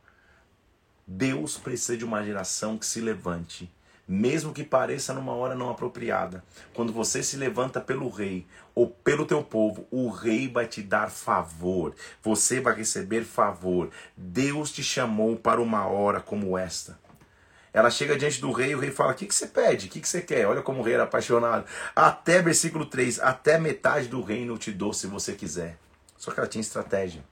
[1.08, 3.72] Deus precisa de uma geração que se levante,
[4.12, 6.44] mesmo que pareça numa hora não apropriada.
[6.74, 8.46] Quando você se levanta pelo rei
[8.76, 11.96] ou pelo teu povo, o rei vai te dar favor.
[12.22, 13.90] Você vai receber favor.
[14.18, 17.00] Deus te chamou para uma hora como esta.
[17.74, 19.88] Ela chega diante do rei e o rei fala: O que, que você pede?
[19.88, 20.46] O que, que você quer?
[20.46, 21.66] Olha como o rei era apaixonado.
[21.96, 25.78] Até versículo 3: Até metade do reino eu te dou se você quiser.
[26.18, 27.24] Só que ela tinha estratégia.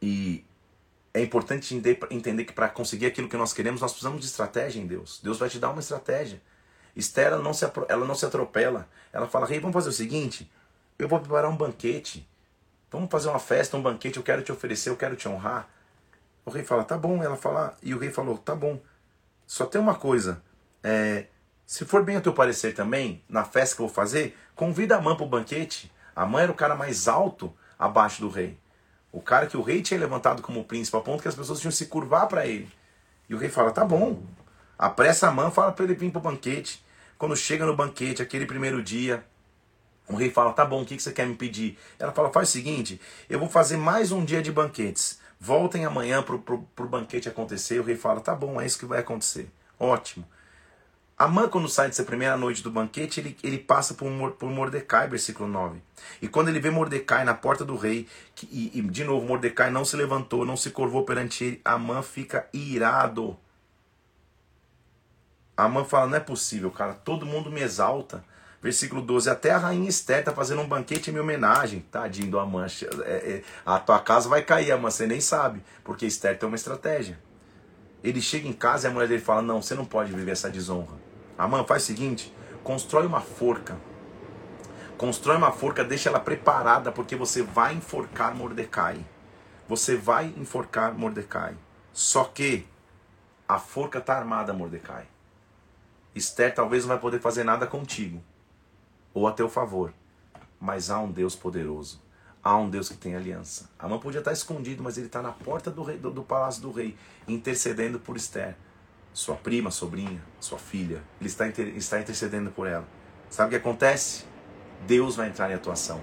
[0.00, 0.42] E
[1.14, 1.74] é importante
[2.10, 5.20] entender que para conseguir aquilo que nós queremos, nós precisamos de estratégia em Deus.
[5.22, 6.40] Deus vai te dar uma estratégia.
[6.96, 8.88] Esther, não se, ela não se atropela.
[9.12, 10.50] Ela fala, rei, vamos fazer o seguinte,
[10.98, 12.28] eu vou preparar um banquete.
[12.90, 15.68] Vamos fazer uma festa, um banquete, eu quero te oferecer, eu quero te honrar.
[16.44, 17.22] O rei fala, tá bom.
[17.22, 18.80] Ela fala, e o rei falou, tá bom.
[19.46, 20.42] Só tem uma coisa,
[20.82, 21.26] é,
[21.66, 25.00] se for bem a teu parecer também, na festa que eu vou fazer, convida a
[25.00, 25.92] mãe para o banquete.
[26.14, 28.58] A mãe era o cara mais alto abaixo do rei.
[29.12, 31.70] O cara que o rei tinha levantado como príncipe, a ponto que as pessoas tinham
[31.70, 32.68] que se curvar para ele.
[33.28, 34.22] E o rei fala: tá bom.
[34.78, 36.82] Apressa a mão, fala para ele vir para o banquete.
[37.18, 39.24] Quando chega no banquete, aquele primeiro dia,
[40.08, 41.78] o rei fala: tá bom, o que você quer me pedir?
[41.98, 45.20] Ela fala: faz o seguinte, eu vou fazer mais um dia de banquetes.
[45.38, 47.80] Voltem amanhã para o banquete acontecer.
[47.80, 49.50] O rei fala: tá bom, é isso que vai acontecer.
[49.78, 50.26] Ótimo.
[51.22, 55.48] Amã, quando sai dessa primeira noite do banquete, ele, ele passa por, por Mordecai, versículo
[55.48, 55.80] 9.
[56.20, 59.70] E quando ele vê Mordecai na porta do rei, que, e, e, de novo, Mordecai
[59.70, 63.36] não se levantou, não se curvou perante ele, Amã fica irado.
[65.56, 68.24] Amã fala: não é possível, cara, todo mundo me exalta.
[68.60, 71.86] Versículo 12: Até a rainha Esther está fazendo um banquete em minha homenagem.
[71.88, 72.66] Tadinho do Amã.
[73.04, 76.56] É, é, a tua casa vai cair, Amã, você nem sabe, porque Esther tem uma
[76.56, 77.16] estratégia.
[78.02, 80.50] Ele chega em casa e a mulher dele fala: Não, você não pode viver essa
[80.50, 81.11] desonra.
[81.36, 83.76] Amã, faz o seguinte: constrói uma forca.
[84.96, 89.04] Constrói uma forca, deixa ela preparada, porque você vai enforcar Mordecai.
[89.68, 91.56] Você vai enforcar Mordecai.
[91.92, 92.66] Só que
[93.48, 95.06] a forca está armada, Mordecai.
[96.14, 98.22] Esther talvez não vai poder fazer nada contigo
[99.14, 99.92] ou a teu favor,
[100.60, 102.00] mas há um Deus poderoso
[102.44, 103.70] Há um Deus que tem aliança.
[103.78, 106.72] Amã podia estar escondido, mas ele está na porta do, rei, do, do, palácio do
[106.72, 106.96] rei,
[107.28, 108.56] intercedendo por Esther,
[109.12, 111.02] sua prima, sobrinha, sua filha.
[111.20, 112.86] Ele está, está intercedendo por ela.
[113.28, 114.24] Sabe o que acontece?
[114.86, 116.00] Deus vai entrar em atuação.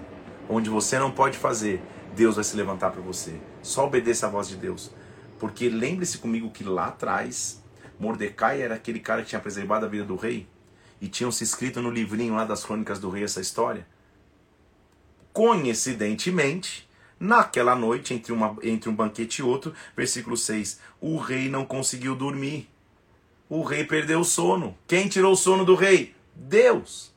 [0.48, 1.82] Onde você não pode fazer,
[2.14, 3.40] Deus vai se levantar para você.
[3.62, 4.90] Só obedeça a voz de Deus.
[5.38, 7.62] Porque lembre-se comigo que lá atrás,
[7.98, 10.48] Mordecai era aquele cara que tinha preservado a vida do rei.
[11.00, 13.86] E tinham se escrito no livrinho lá das crônicas do rei essa história.
[15.32, 16.88] Coincidentemente,
[17.18, 22.14] naquela noite, entre, uma, entre um banquete e outro, versículo 6, o rei não conseguiu
[22.14, 22.69] dormir.
[23.50, 24.78] O rei perdeu o sono.
[24.86, 26.14] Quem tirou o sono do rei?
[26.34, 27.12] Deus.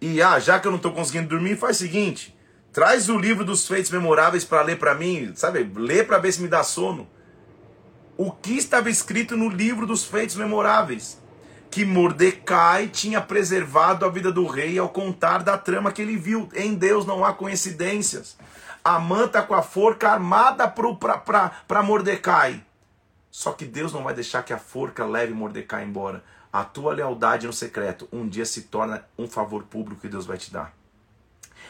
[0.00, 2.34] E ah, já que eu não estou conseguindo dormir, faz o seguinte:
[2.72, 5.70] traz o livro dos feitos memoráveis para ler para mim, sabe?
[5.76, 7.06] Lê para ver se me dá sono.
[8.16, 11.20] O que estava escrito no livro dos feitos memoráveis?
[11.70, 16.48] que Mordecai tinha preservado a vida do rei ao contar da trama que ele viu.
[16.52, 18.36] Em Deus não há coincidências.
[18.82, 22.64] Amã está com a forca armada para Mordecai.
[23.30, 26.24] Só que Deus não vai deixar que a forca leve Mordecai embora.
[26.52, 30.36] A tua lealdade no secreto um dia se torna um favor público que Deus vai
[30.36, 30.74] te dar.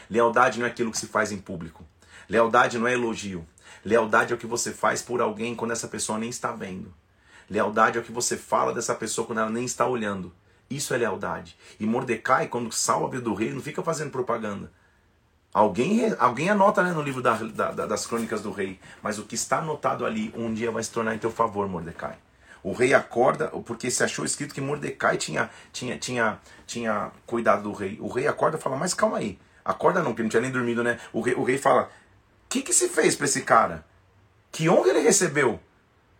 [0.09, 1.85] Lealdade não é aquilo que se faz em público.
[2.27, 3.45] Lealdade não é elogio.
[3.85, 6.93] Lealdade é o que você faz por alguém quando essa pessoa nem está vendo.
[7.49, 10.33] Lealdade é o que você fala dessa pessoa quando ela nem está olhando.
[10.69, 11.57] Isso é lealdade.
[11.79, 14.71] E Mordecai, quando salva a vida do rei, não fica fazendo propaganda.
[15.53, 19.35] Alguém, alguém anota né, no livro da, da, das crônicas do rei, mas o que
[19.35, 22.17] está anotado ali um dia vai se tornar em teu favor, Mordecai.
[22.63, 27.73] O rei acorda, porque se achou escrito que Mordecai tinha, tinha, tinha, tinha cuidado do
[27.73, 27.97] rei.
[27.99, 29.37] O rei acorda e fala, mas calma aí.
[29.65, 30.99] Acorda não, porque não tinha nem dormido, né?
[31.11, 31.87] O rei, o rei fala, o
[32.47, 33.83] que, que se fez para esse cara?
[34.51, 35.59] Que honra ele recebeu?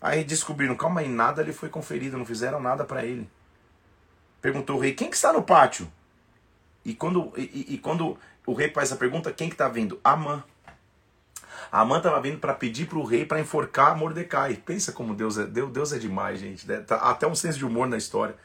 [0.02, 3.30] Aí descobriram, calma aí, nada lhe foi conferido, não fizeram nada para ele.
[4.42, 5.88] Perguntou o rei, quem que está no pátio?
[6.84, 10.00] E quando, e, e quando o rei faz essa pergunta, quem que está vindo?
[10.04, 10.44] Amã.
[11.72, 14.56] Amã estava vindo para pedir para o rei para enforcar Mordecai.
[14.56, 16.68] Pensa como Deus é, Deus, Deus é demais, gente.
[16.68, 16.78] Né?
[16.78, 18.36] Tá até um senso de humor na história.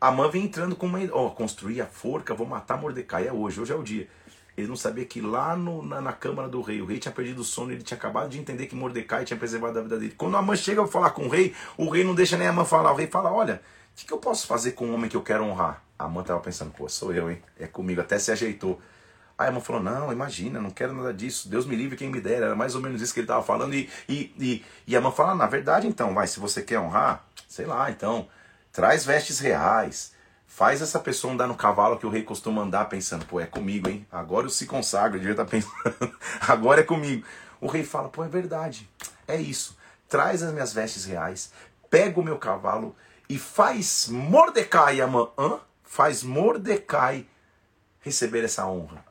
[0.00, 0.98] Amã vem entrando com uma...
[1.12, 3.26] Ó, construir a forca, vou matar Mordecai.
[3.26, 4.08] É hoje, hoje é o dia.
[4.56, 7.42] Ele não sabia que lá no, na, na, Câmara do Rei, o rei tinha perdido
[7.42, 10.14] o sono, ele tinha acabado de entender que Mordecai tinha preservado a vida dele.
[10.18, 12.52] Quando a mãe chega para falar com o rei, o rei não deixa nem a
[12.52, 12.92] mãe falar.
[12.92, 13.62] O rei fala: Olha,
[13.92, 15.82] o que, que, eu posso fazer com um homem que eu quero honrar?
[15.96, 17.40] A mãe estava pensando: Pô, sou eu, hein?
[17.56, 18.00] É comigo.
[18.00, 18.80] Até se ajeitou.
[19.38, 21.48] A mãe falou: Não, imagina, não quero nada disso.
[21.48, 22.46] Deus me livre quem me dera.
[22.46, 23.72] Era mais ou menos isso que ele estava falando.
[23.72, 27.24] E, e, e, e a mãe fala: Na verdade, então, vai, se você quer honrar,
[27.48, 28.28] sei lá, então,
[28.72, 30.18] traz vestes reais
[30.48, 33.88] Faz essa pessoa andar no cavalo que o rei costuma andar pensando, pô, é comigo,
[33.88, 34.04] hein?
[34.10, 36.18] Agora eu se consagra, devia estar tá pensando,
[36.48, 37.24] agora é comigo.
[37.60, 38.90] O rei fala, pô, é verdade,
[39.28, 39.76] é isso.
[40.08, 41.52] Traz as minhas vestes reais,
[41.90, 42.96] pega o meu cavalo
[43.28, 45.60] e faz Mordecai, Amã, hã?
[45.84, 47.26] Faz Mordecai
[48.00, 49.04] receber essa honra.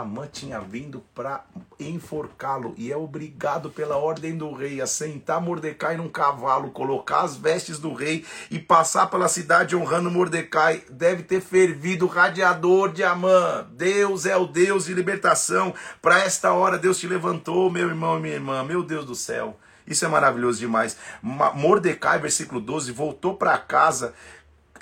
[0.00, 1.44] Amã tinha vindo para
[1.78, 7.36] enforcá-lo e é obrigado pela ordem do rei a sentar Mordecai num cavalo, colocar as
[7.36, 10.82] vestes do rei e passar pela cidade honrando Mordecai.
[10.90, 13.66] Deve ter fervido o radiador de Amã.
[13.72, 15.74] Deus é o Deus de libertação.
[16.00, 18.62] Para esta hora Deus te levantou, meu irmão e minha irmã.
[18.64, 19.58] Meu Deus do céu.
[19.86, 20.96] Isso é maravilhoso demais.
[21.22, 24.14] Mordecai, versículo 12, voltou para casa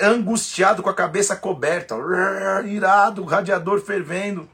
[0.01, 1.95] angustiado com a cabeça coberta,
[2.65, 4.49] irado, radiador fervendo.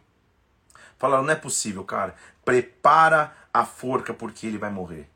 [0.98, 2.14] Falaram, não é possível, cara.
[2.44, 5.08] Prepara a forca porque ele vai morrer.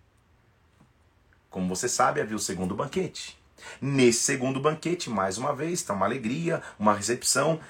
[1.51, 3.39] Como você sabe, havia o segundo banquete.
[3.81, 7.61] Nesse segundo banquete, mais uma vez, está uma alegria, uma recepção,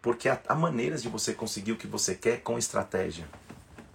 [0.00, 3.26] porque há, há maneiras de você conseguir o que você quer com estratégia.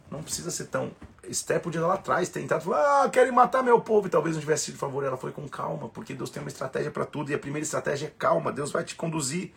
[0.09, 0.91] Não precisa ser tão.
[1.23, 4.65] Esther podia lá atrás tentar falar, ah, querem matar meu povo, e talvez não tivesse
[4.65, 5.03] sido favor.
[5.03, 8.07] Ela foi com calma, porque Deus tem uma estratégia para tudo, e a primeira estratégia
[8.07, 9.53] é calma, Deus vai te conduzir.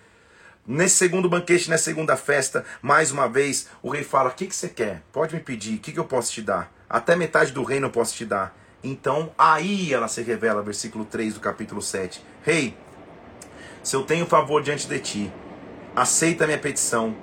[0.67, 4.55] Nesse segundo banquete, nessa segunda festa, mais uma vez, o rei fala: O que, que
[4.55, 5.03] você quer?
[5.11, 6.73] Pode me pedir, o que, que eu posso te dar?
[6.89, 8.57] Até metade do reino eu posso te dar.
[8.83, 12.25] Então, aí ela se revela, versículo 3 do capítulo 7.
[12.43, 12.77] Rei,
[13.83, 15.33] se eu tenho favor diante de ti,
[15.95, 17.17] aceita minha petição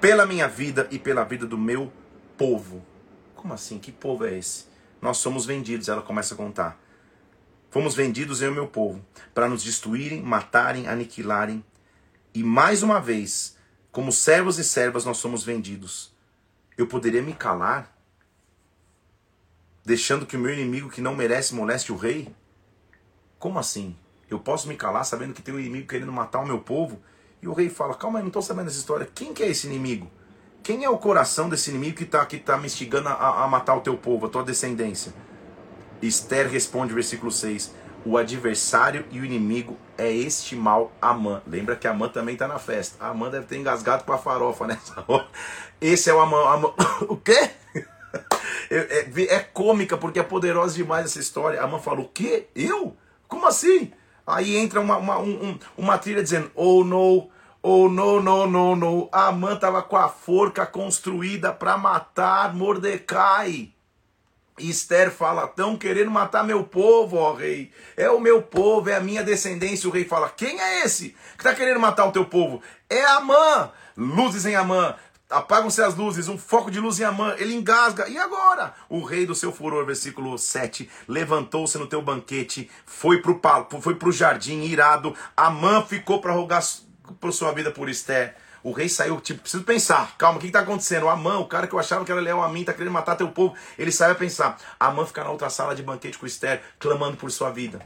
[0.00, 1.92] pela minha vida e pela vida do meu
[2.36, 2.84] povo.
[3.34, 3.78] Como assim?
[3.78, 4.66] Que povo é esse?
[5.00, 6.78] Nós somos vendidos, ela começa a contar.
[7.70, 9.04] Fomos vendidos eu e meu povo
[9.34, 11.64] para nos destruírem, matarem, aniquilarem
[12.36, 13.56] e mais uma vez,
[13.90, 16.12] como servos e servas, nós somos vendidos.
[16.76, 17.96] Eu poderia me calar,
[19.82, 22.28] deixando que o meu inimigo que não merece moleste o rei?
[23.38, 23.96] Como assim?
[24.28, 27.00] Eu posso me calar sabendo que tem um inimigo querendo matar o meu povo?
[27.40, 29.08] E o rei fala: Calma aí, não estou sabendo essa história.
[29.14, 30.10] Quem que é esse inimigo?
[30.62, 33.76] Quem é o coração desse inimigo que está que tá me instigando a, a matar
[33.76, 35.10] o teu povo, a tua descendência?
[36.02, 37.72] Esther responde, versículo 6:
[38.06, 41.42] o adversário e o inimigo é este mal Amã.
[41.44, 43.04] Lembra que Amã também está na festa.
[43.04, 45.26] A Amã deve ter engasgado com a farofa nessa hora.
[45.80, 46.48] Esse é o Amã.
[46.48, 46.72] Amã.
[47.08, 47.50] O quê?
[48.68, 51.62] É, é, é, cômica porque é poderosa demais essa história.
[51.62, 52.48] Amã fala: O quê?
[52.54, 52.96] Eu?
[53.28, 53.92] Como assim?
[54.26, 57.28] Aí entra uma, uma, um, uma trilha dizendo: Oh no,
[57.62, 59.08] oh no, no, no, no.
[59.12, 63.70] A Amã estava com a forca construída para matar Mordecai.
[64.58, 67.70] Esther fala: estão querendo matar meu povo, ó rei.
[67.96, 69.88] É o meu povo, é a minha descendência.
[69.88, 72.62] O rei fala: quem é esse que está querendo matar o teu povo?
[72.88, 73.70] É Amã.
[73.96, 74.94] Luzes em Amã.
[75.28, 78.08] Apagam-se as luzes, um foco de luz em Amã, ele engasga.
[78.08, 78.72] E agora?
[78.88, 83.40] O rei do seu furor, versículo 7, levantou-se no teu banquete, foi pro,
[83.80, 85.16] foi pro jardim irado.
[85.36, 86.62] Amã ficou para rogar
[87.20, 88.36] por sua vida por Esther.
[88.66, 90.16] O rei saiu, tipo, preciso pensar.
[90.18, 91.04] Calma, o que está acontecendo?
[91.04, 93.14] O Amã, o cara que eu achava que era leal a mim, está querendo matar
[93.14, 93.54] teu povo.
[93.78, 94.58] Ele saiu a pensar.
[94.80, 97.78] Amã fica na outra sala de banquete com Esther, clamando por sua vida.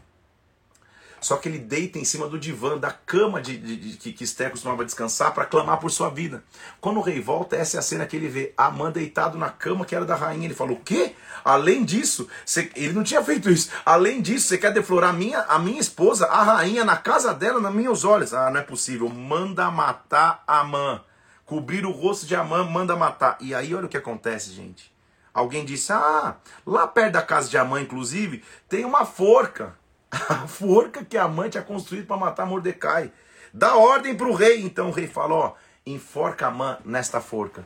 [1.20, 4.24] Só que ele deita em cima do divã, da cama de, de, de que, que
[4.24, 6.42] Esther costumava descansar para clamar por sua vida.
[6.80, 8.54] Quando o rei volta, essa é a cena que ele vê.
[8.56, 10.46] Amã deitado na cama que era da rainha.
[10.46, 11.14] Ele falou: O quê?
[11.44, 13.70] Além disso, você, ele não tinha feito isso.
[13.84, 17.60] Além disso, você quer deflorar a minha, a minha esposa, a rainha, na casa dela,
[17.60, 18.32] nos meus olhos.
[18.32, 19.08] Ah, não é possível.
[19.08, 21.02] Manda matar Amã.
[21.44, 23.36] Cobrir o rosto de Amã, manda matar.
[23.40, 24.90] E aí, olha o que acontece, gente.
[25.34, 29.78] Alguém disse: Ah, lá perto da casa de Amã, inclusive, tem uma forca
[30.10, 33.12] a forca que a mãe tinha construído para matar Mordecai.
[33.52, 34.62] Dá ordem para o rei.
[34.62, 35.56] Então o rei falou:
[35.86, 37.64] enforca Amã nesta forca.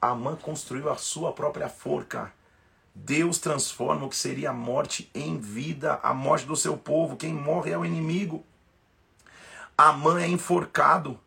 [0.00, 2.32] Amã construiu a sua própria forca.
[2.94, 7.16] Deus transforma o que seria a morte em vida, a morte do seu povo.
[7.16, 8.44] Quem morre é o inimigo.
[9.76, 11.18] Amã é enforcado.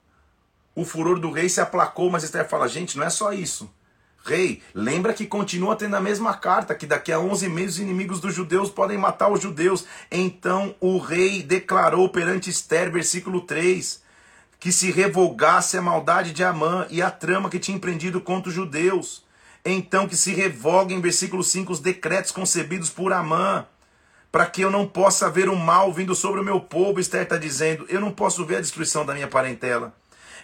[0.75, 3.71] O furor do rei se aplacou, mas Esther fala: gente, não é só isso.
[4.25, 8.19] Rei, lembra que continua tendo a mesma carta, que daqui a 11 meses os inimigos
[8.19, 9.85] dos judeus podem matar os judeus.
[10.11, 14.01] Então o rei declarou perante Esther, versículo 3,
[14.59, 18.55] que se revogasse a maldade de Amã e a trama que tinha empreendido contra os
[18.55, 19.23] judeus.
[19.63, 23.67] Então que se revoguem, versículo 5, os decretos concebidos por Amã,
[24.31, 27.37] para que eu não possa ver o mal vindo sobre o meu povo, Esther está
[27.37, 29.93] dizendo, eu não posso ver a destruição da minha parentela.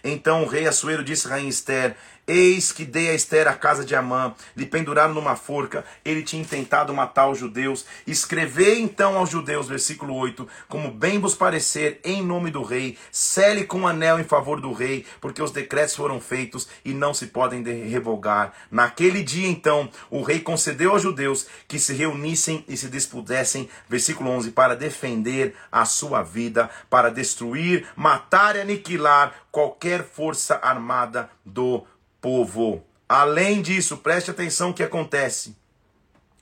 [0.03, 1.95] Então o rei Assuero disse a rainha Esther:
[2.32, 6.41] Eis que dei a Esther a casa de Amã, lhe penduraram numa forca, ele tinha
[6.41, 7.86] intentado matar os judeus.
[8.07, 13.65] Escrevei então aos judeus, versículo 8, como bem vos parecer, em nome do rei, cele
[13.65, 17.27] com um anel em favor do rei, porque os decretos foram feitos e não se
[17.27, 18.53] podem revogar.
[18.71, 24.29] Naquele dia então, o rei concedeu aos judeus que se reunissem e se dispusessem, versículo
[24.29, 31.86] 11, para defender a sua vida, para destruir, matar e aniquilar qualquer força armada do
[32.22, 32.86] povo.
[33.09, 35.57] Além disso, preste atenção o que acontece.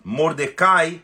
[0.03, 1.01] Mordecai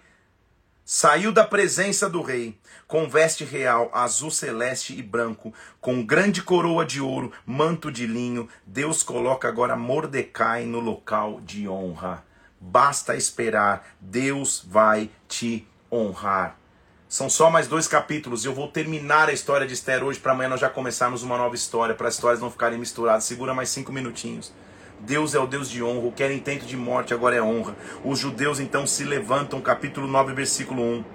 [0.84, 6.86] saiu da presença do rei com veste real azul celeste e branco, com grande coroa
[6.86, 8.48] de ouro, manto de linho.
[8.66, 12.24] Deus coloca agora Mordecai no local de honra.
[12.60, 16.58] Basta esperar, Deus vai te honrar.
[17.16, 20.34] São só mais dois capítulos e eu vou terminar a história de Esther hoje para
[20.34, 23.24] amanhã nós já começarmos uma nova história, para as histórias não ficarem misturadas.
[23.24, 24.52] Segura mais cinco minutinhos.
[25.00, 27.74] Deus é o Deus de honra, o que era intento de morte agora é honra.
[28.04, 31.06] Os judeus então se levantam, capítulo 9, versículo 1.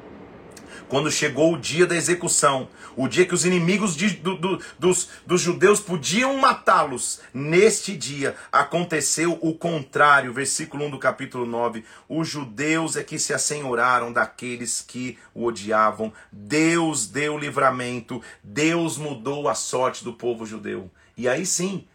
[0.90, 5.08] Quando chegou o dia da execução, o dia que os inimigos de, do, do, dos,
[5.24, 10.32] dos judeus podiam matá-los, neste dia aconteceu o contrário.
[10.32, 16.12] Versículo 1 do capítulo 9: Os judeus é que se assenhoraram daqueles que o odiavam.
[16.32, 20.90] Deus deu livramento, Deus mudou a sorte do povo judeu.
[21.16, 21.86] E aí sim,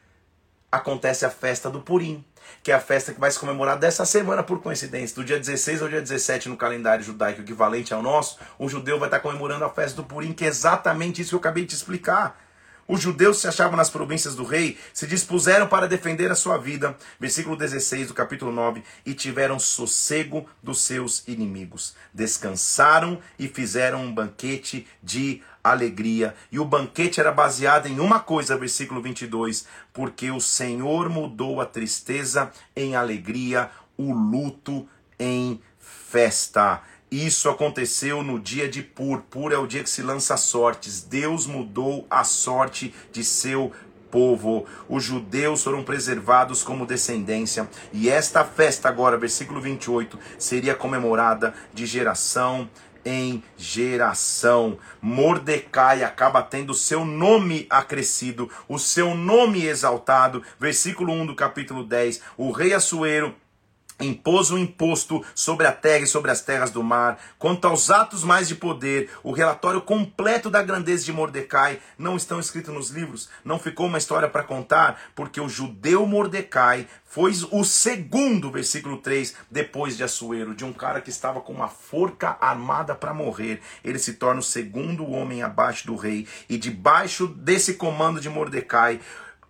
[0.72, 2.24] acontece a festa do Purim,
[2.64, 5.82] que é a festa que vai se comemorar dessa semana, por coincidência, do dia 16
[5.82, 9.70] ao dia 17 no calendário judaico equivalente ao nosso, o judeu vai estar comemorando a
[9.70, 12.45] festa do Purim, que é exatamente isso que eu acabei de explicar.
[12.88, 16.96] Os judeus se achavam nas províncias do rei, se dispuseram para defender a sua vida,
[17.20, 21.96] versículo 16 do capítulo 9, e tiveram sossego dos seus inimigos.
[22.14, 26.36] Descansaram e fizeram um banquete de alegria.
[26.52, 31.66] E o banquete era baseado em uma coisa, versículo 22, porque o Senhor mudou a
[31.66, 36.82] tristeza em alegria, o luto em festa.
[37.16, 39.22] Isso aconteceu no dia de Pur.
[39.30, 41.02] Pur é o dia que se lança sortes.
[41.02, 43.72] Deus mudou a sorte de seu
[44.12, 44.66] povo.
[44.90, 47.70] Os judeus foram preservados como descendência.
[47.94, 52.70] E esta festa, agora, versículo 28, seria comemorada de geração
[53.06, 54.78] em geração.
[55.02, 60.44] Mordecai acaba tendo seu nome acrescido, o seu nome exaltado.
[60.60, 62.20] Versículo 1 do capítulo 10.
[62.36, 63.34] O rei Assuero
[64.00, 67.18] impôs um imposto sobre a terra e sobre as terras do mar.
[67.40, 72.40] Quanto aos atos mais de poder, o relatório completo da grandeza de Mordecai não estão
[72.40, 73.30] escritos nos livros.
[73.44, 79.36] Não ficou uma história para contar, porque o judeu Mordecai foi o segundo, versículo 3,
[79.50, 83.62] depois de Assuero, de um cara que estava com uma forca armada para morrer.
[83.84, 89.00] Ele se torna o segundo homem abaixo do rei, e debaixo desse comando de Mordecai,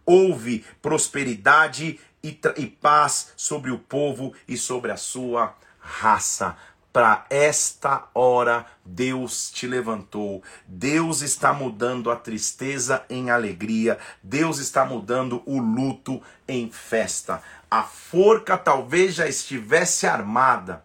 [0.06, 6.58] houve prosperidade e, e paz sobre o povo e sobre a sua raça.
[6.92, 10.42] Para esta hora, Deus te levantou.
[10.66, 14.00] Deus está mudando a tristeza em alegria.
[14.24, 17.44] Deus está mudando o luto em festa.
[17.70, 20.84] A forca talvez já estivesse armada.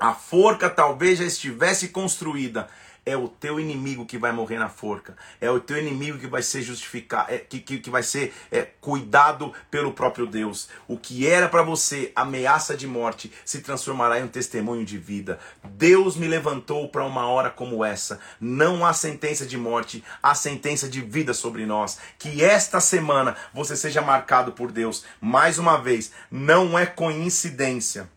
[0.00, 2.68] A forca talvez já estivesse construída
[3.06, 6.42] é o teu inimigo que vai morrer na forca, é o teu inimigo que vai
[6.42, 10.68] ser justificado, é, que, que, que vai ser é, cuidado pelo próprio Deus.
[10.88, 15.38] O que era para você ameaça de morte se transformará em um testemunho de vida.
[15.62, 18.18] Deus me levantou para uma hora como essa.
[18.40, 21.98] Não há sentença de morte, há sentença de vida sobre nós.
[22.18, 25.04] Que esta semana você seja marcado por Deus.
[25.20, 28.08] Mais uma vez, não é coincidência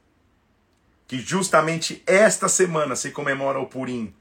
[1.07, 4.13] que justamente esta semana se comemora o Purim.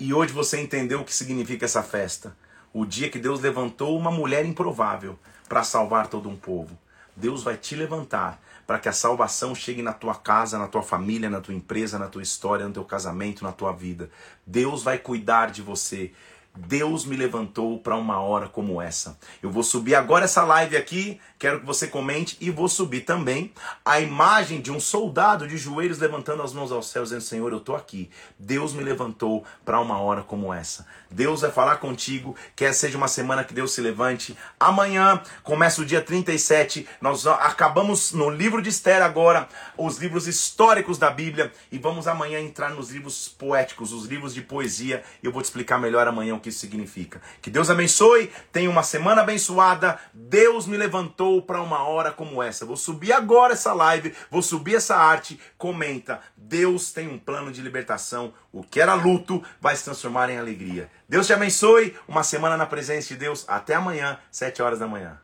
[0.00, 2.36] E hoje você entendeu o que significa essa festa.
[2.72, 5.18] O dia que Deus levantou uma mulher improvável
[5.48, 6.78] para salvar todo um povo.
[7.16, 11.28] Deus vai te levantar para que a salvação chegue na tua casa, na tua família,
[11.28, 14.08] na tua empresa, na tua história, no teu casamento, na tua vida.
[14.46, 16.12] Deus vai cuidar de você.
[16.54, 19.18] Deus me levantou para uma hora como essa.
[19.42, 23.52] Eu vou subir agora essa live aqui, quero que você comente e vou subir também
[23.84, 27.58] a imagem de um soldado de joelhos levantando as mãos aos céus, dizendo: Senhor, eu
[27.58, 28.10] estou aqui.
[28.38, 30.86] Deus me levantou para uma hora como essa.
[31.10, 34.36] Deus vai falar contigo, quer seja uma semana que Deus se levante.
[34.58, 36.86] Amanhã começa o dia 37.
[37.00, 42.40] Nós acabamos no livro de Esther agora, os livros históricos da Bíblia, e vamos amanhã
[42.40, 45.02] entrar nos livros poéticos, os livros de poesia.
[45.22, 47.20] Eu vou te explicar melhor amanhã o que isso significa.
[47.40, 49.98] Que Deus abençoe, tenha uma semana abençoada.
[50.12, 52.64] Deus me levantou para uma hora como essa.
[52.64, 55.38] Vou subir agora essa live, vou subir essa arte.
[55.58, 56.20] Comenta.
[56.36, 58.32] Deus tem um plano de libertação.
[58.52, 60.90] O que era luto vai se transformar em alegria.
[61.08, 61.94] Deus te abençoe.
[62.08, 63.44] Uma semana na presença de Deus.
[63.46, 65.20] Até amanhã, sete horas da manhã.